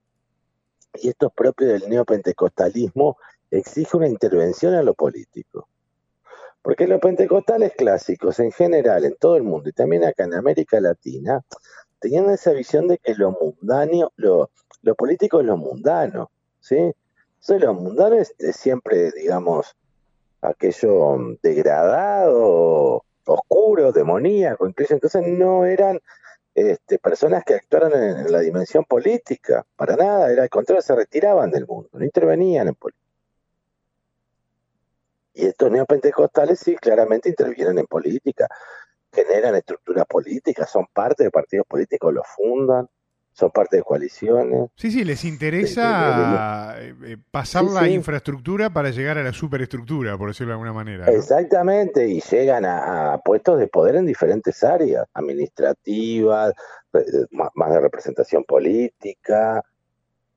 y 0.96 1.10
esto 1.10 1.28
es 1.28 1.34
propio 1.34 1.68
del 1.68 1.88
neopentecostalismo, 1.90 3.18
exige 3.58 3.98
una 3.98 4.08
intervención 4.08 4.74
en 4.74 4.86
lo 4.86 4.94
político. 4.94 5.68
Porque 6.62 6.88
los 6.88 7.00
pentecostales 7.00 7.74
clásicos 7.76 8.40
en 8.40 8.52
general, 8.52 9.06
en 9.06 9.16
todo 9.16 9.36
el 9.36 9.44
mundo, 9.44 9.70
y 9.70 9.74
también 9.74 10.06
acá 10.06 10.24
en 10.24 10.34
América 10.34 10.80
Latina, 10.80 11.42
tenían 12.00 12.30
esa 12.30 12.52
visión 12.52 12.88
de 12.88 12.98
que 12.98 13.16
lo 13.16 13.32
mundano, 13.32 14.12
lo, 14.16 14.50
lo 14.82 14.96
político 14.96 15.40
es 15.40 15.46
lo 15.46 15.58
mundano, 15.58 16.32
¿sí? 16.60 16.78
Entonces 16.78 17.62
lo 17.62 17.74
mundano 17.74 18.16
es, 18.16 18.34
siempre, 18.56 19.12
digamos, 19.12 19.76
aquello 20.42 21.18
degradado, 21.42 23.04
oscuro, 23.26 23.92
demoníaco, 23.92 24.68
incluso 24.68 24.94
entonces 24.94 25.28
no 25.28 25.66
eran 25.66 26.00
este, 26.56 27.00
personas 27.00 27.44
que 27.44 27.56
actuaran 27.56 27.92
en, 27.94 28.32
la 28.32 28.40
dimensión 28.40 28.86
política, 28.86 29.66
para 29.76 29.96
nada, 29.96 30.32
era 30.32 30.44
al 30.44 30.50
contrario, 30.50 30.82
se 30.82 30.96
retiraban 30.96 31.52
del 31.52 31.68
mundo, 31.68 31.90
no 31.94 32.04
intervenían 32.04 32.70
en 32.70 32.76
política. 32.76 33.03
Y 35.34 35.46
estos 35.46 35.72
neopentecostales 35.72 36.60
sí, 36.60 36.76
claramente 36.76 37.30
intervienen 37.30 37.80
en 37.80 37.86
política, 37.86 38.48
generan 39.12 39.56
estructuras 39.56 40.06
políticas, 40.06 40.70
son 40.70 40.86
parte 40.94 41.24
de 41.24 41.32
partidos 41.32 41.66
políticos, 41.68 42.14
los 42.14 42.26
fundan, 42.28 42.88
son 43.34 43.50
parte 43.50 43.78
de 43.78 43.84
coaliciones. 43.84 44.70
Sí, 44.76 44.92
sí, 44.92 45.04
les 45.04 45.24
interesa 45.26 46.76
eh, 46.80 46.96
eh, 47.04 47.18
pasar 47.32 47.64
la 47.64 47.90
infraestructura 47.90 48.70
para 48.70 48.92
llegar 48.92 49.18
a 49.18 49.24
la 49.24 49.34
superestructura, 49.34 50.18
por 50.18 50.30
decirlo 50.30 50.52
de 50.52 50.54
alguna 50.54 50.74
manera. 50.74 51.08
Exactamente, 51.08 52.08
y 52.08 52.22
llegan 52.22 52.64
a, 52.66 53.20
puestos 53.26 53.60
de 53.60 53.68
poder 53.68 53.96
en 53.96 54.06
diferentes 54.06 54.64
áreas, 54.64 55.08
administrativas, 55.14 56.54
más 57.32 57.74
de 57.74 57.80
representación 57.80 58.44
política, 58.44 59.64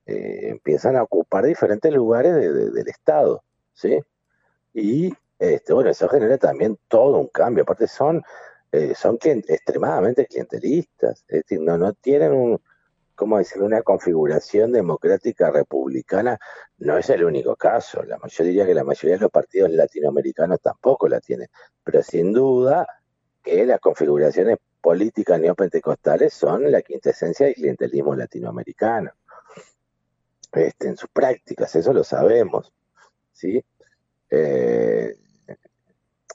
eh, 0.07 0.49
empiezan 0.51 0.97
a 0.97 1.03
ocupar 1.03 1.45
diferentes 1.45 1.93
lugares 1.93 2.35
del 2.35 2.89
Estado, 2.89 3.43
¿sí? 3.75 4.01
Y 4.79 5.12
este, 5.39 5.73
bueno, 5.73 5.91
eso 5.91 6.09
genera 6.09 6.37
también 6.37 6.79
todo 6.87 7.19
un 7.19 7.29
cambio, 7.29 7.62
aparte 7.62 7.87
son, 7.89 8.23
son 8.95 9.19
extremadamente 9.23 10.27
clientelistas, 10.27 11.25
es 11.29 11.43
decir, 11.43 11.61
no, 11.61 11.79
no 11.79 11.95
tienen 11.95 12.33
un 12.33 12.61
¿cómo 13.17 13.39
decir? 13.39 13.62
Una 13.62 13.83
configuración 13.83 14.71
democrática 14.71 15.51
republicana 15.51 16.39
no 16.79 16.99
es 16.99 17.09
el 17.11 17.25
único 17.25 17.57
caso. 17.57 18.03
La, 18.05 18.19
yo 18.29 18.45
diría 18.45 18.67
que 18.67 18.75
la 18.75 18.85
mayoría 18.85 19.17
de 19.17 19.23
los 19.23 19.31
partidos 19.31 19.71
latinoamericanos 19.71 20.61
tampoco 20.61 21.09
la 21.09 21.21
tienen, 21.21 21.49
pero 21.83 22.03
sin 22.03 22.33
duda 22.33 22.87
que 23.43 23.65
las 23.65 23.81
configuraciones 23.81 24.59
políticas 24.81 25.41
neopentecostales 25.41 26.35
son 26.35 26.71
la 26.71 26.83
quintesencia 26.83 27.47
del 27.47 27.55
clientelismo 27.55 28.15
latinoamericano. 28.15 29.11
Este, 30.53 30.89
en 30.89 30.97
sus 30.97 31.09
prácticas, 31.09 31.75
eso 31.75 31.93
lo 31.93 32.05
sabemos. 32.05 32.73
¿sí? 33.33 33.65
Eh, 34.31 35.17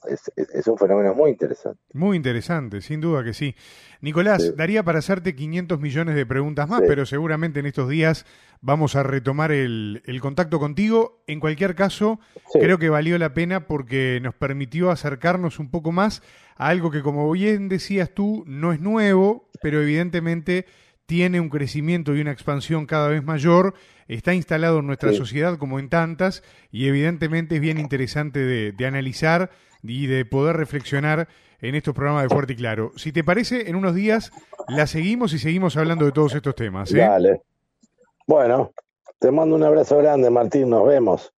es, 0.07 0.67
un 0.67 0.77
fenómeno 0.77 1.13
muy 1.13 1.31
interesante. 1.31 1.79
Muy 1.93 2.17
interesante, 2.17 2.81
sin 2.81 3.01
duda 3.01 3.23
que 3.23 3.33
sí. 3.33 3.55
Nicolás, 4.01 4.55
daría 4.55 4.83
para 4.83 4.99
hacerte 4.99 5.35
500 5.35 5.79
millones 5.79 6.15
de 6.15 6.25
preguntas 6.25 6.67
más, 6.67 6.81
pero 6.87 7.05
seguramente 7.05 7.59
en 7.59 7.67
estos 7.67 7.87
días 7.87 8.25
vamos 8.61 8.95
a 8.95 9.03
retomar 9.03 9.51
el, 9.51 10.01
contacto 10.21 10.59
contigo. 10.59 11.23
En 11.27 11.39
cualquier 11.39 11.75
caso, 11.75 12.19
creo 12.53 12.79
que 12.79 12.89
valió 12.89 13.17
la 13.17 13.33
pena 13.33 13.67
porque 13.67 14.19
nos 14.21 14.33
permitió 14.33 14.89
acercarnos 14.89 15.59
un 15.59 15.69
poco 15.69 15.91
más 15.91 16.23
a 16.55 16.69
algo 16.69 16.89
que, 16.89 17.01
como 17.01 17.29
bien 17.31 17.69
decías 17.69 18.11
tú, 18.11 18.43
no 18.47 18.73
es 18.73 18.79
nuevo, 18.79 19.49
pero 19.61 19.81
evidentemente 19.81 20.65
tiene 21.11 21.41
un 21.41 21.49
crecimiento 21.49 22.15
y 22.15 22.21
una 22.21 22.31
expansión 22.31 22.85
cada 22.85 23.09
vez 23.09 23.21
mayor, 23.21 23.73
está 24.07 24.33
instalado 24.33 24.79
en 24.79 24.87
nuestra 24.87 25.11
sociedad 25.11 25.57
como 25.57 25.77
en 25.77 25.89
tantas, 25.89 26.41
y 26.71 26.87
evidentemente 26.87 27.55
es 27.55 27.61
bien 27.61 27.79
interesante 27.79 28.39
de 28.39 28.85
analizar 28.85 29.49
y 29.83 30.07
de 30.07 30.23
poder 30.23 30.55
reflexionar 30.55 31.27
en 31.59 31.75
estos 31.75 31.93
programas 31.93 32.23
de 32.23 32.29
Fuerte 32.29 32.53
y 32.53 32.55
Claro. 32.55 32.93
Si 32.95 33.11
te 33.11 33.25
parece, 33.25 33.69
en 33.69 33.75
unos 33.75 33.93
días 33.93 34.31
la 34.69 34.87
seguimos 34.87 35.33
y 35.33 35.39
seguimos 35.39 35.75
hablando 35.75 36.05
de 36.05 36.13
todos 36.13 36.33
estos 36.33 36.55
temas. 36.55 36.93
¿eh? 36.93 36.99
Dale. 36.99 37.41
Bueno, 38.25 38.71
te 39.19 39.31
mando 39.31 39.57
un 39.57 39.63
abrazo 39.63 39.97
grande, 39.97 40.29
Martín. 40.29 40.69
Nos 40.69 40.87
vemos. 40.87 41.33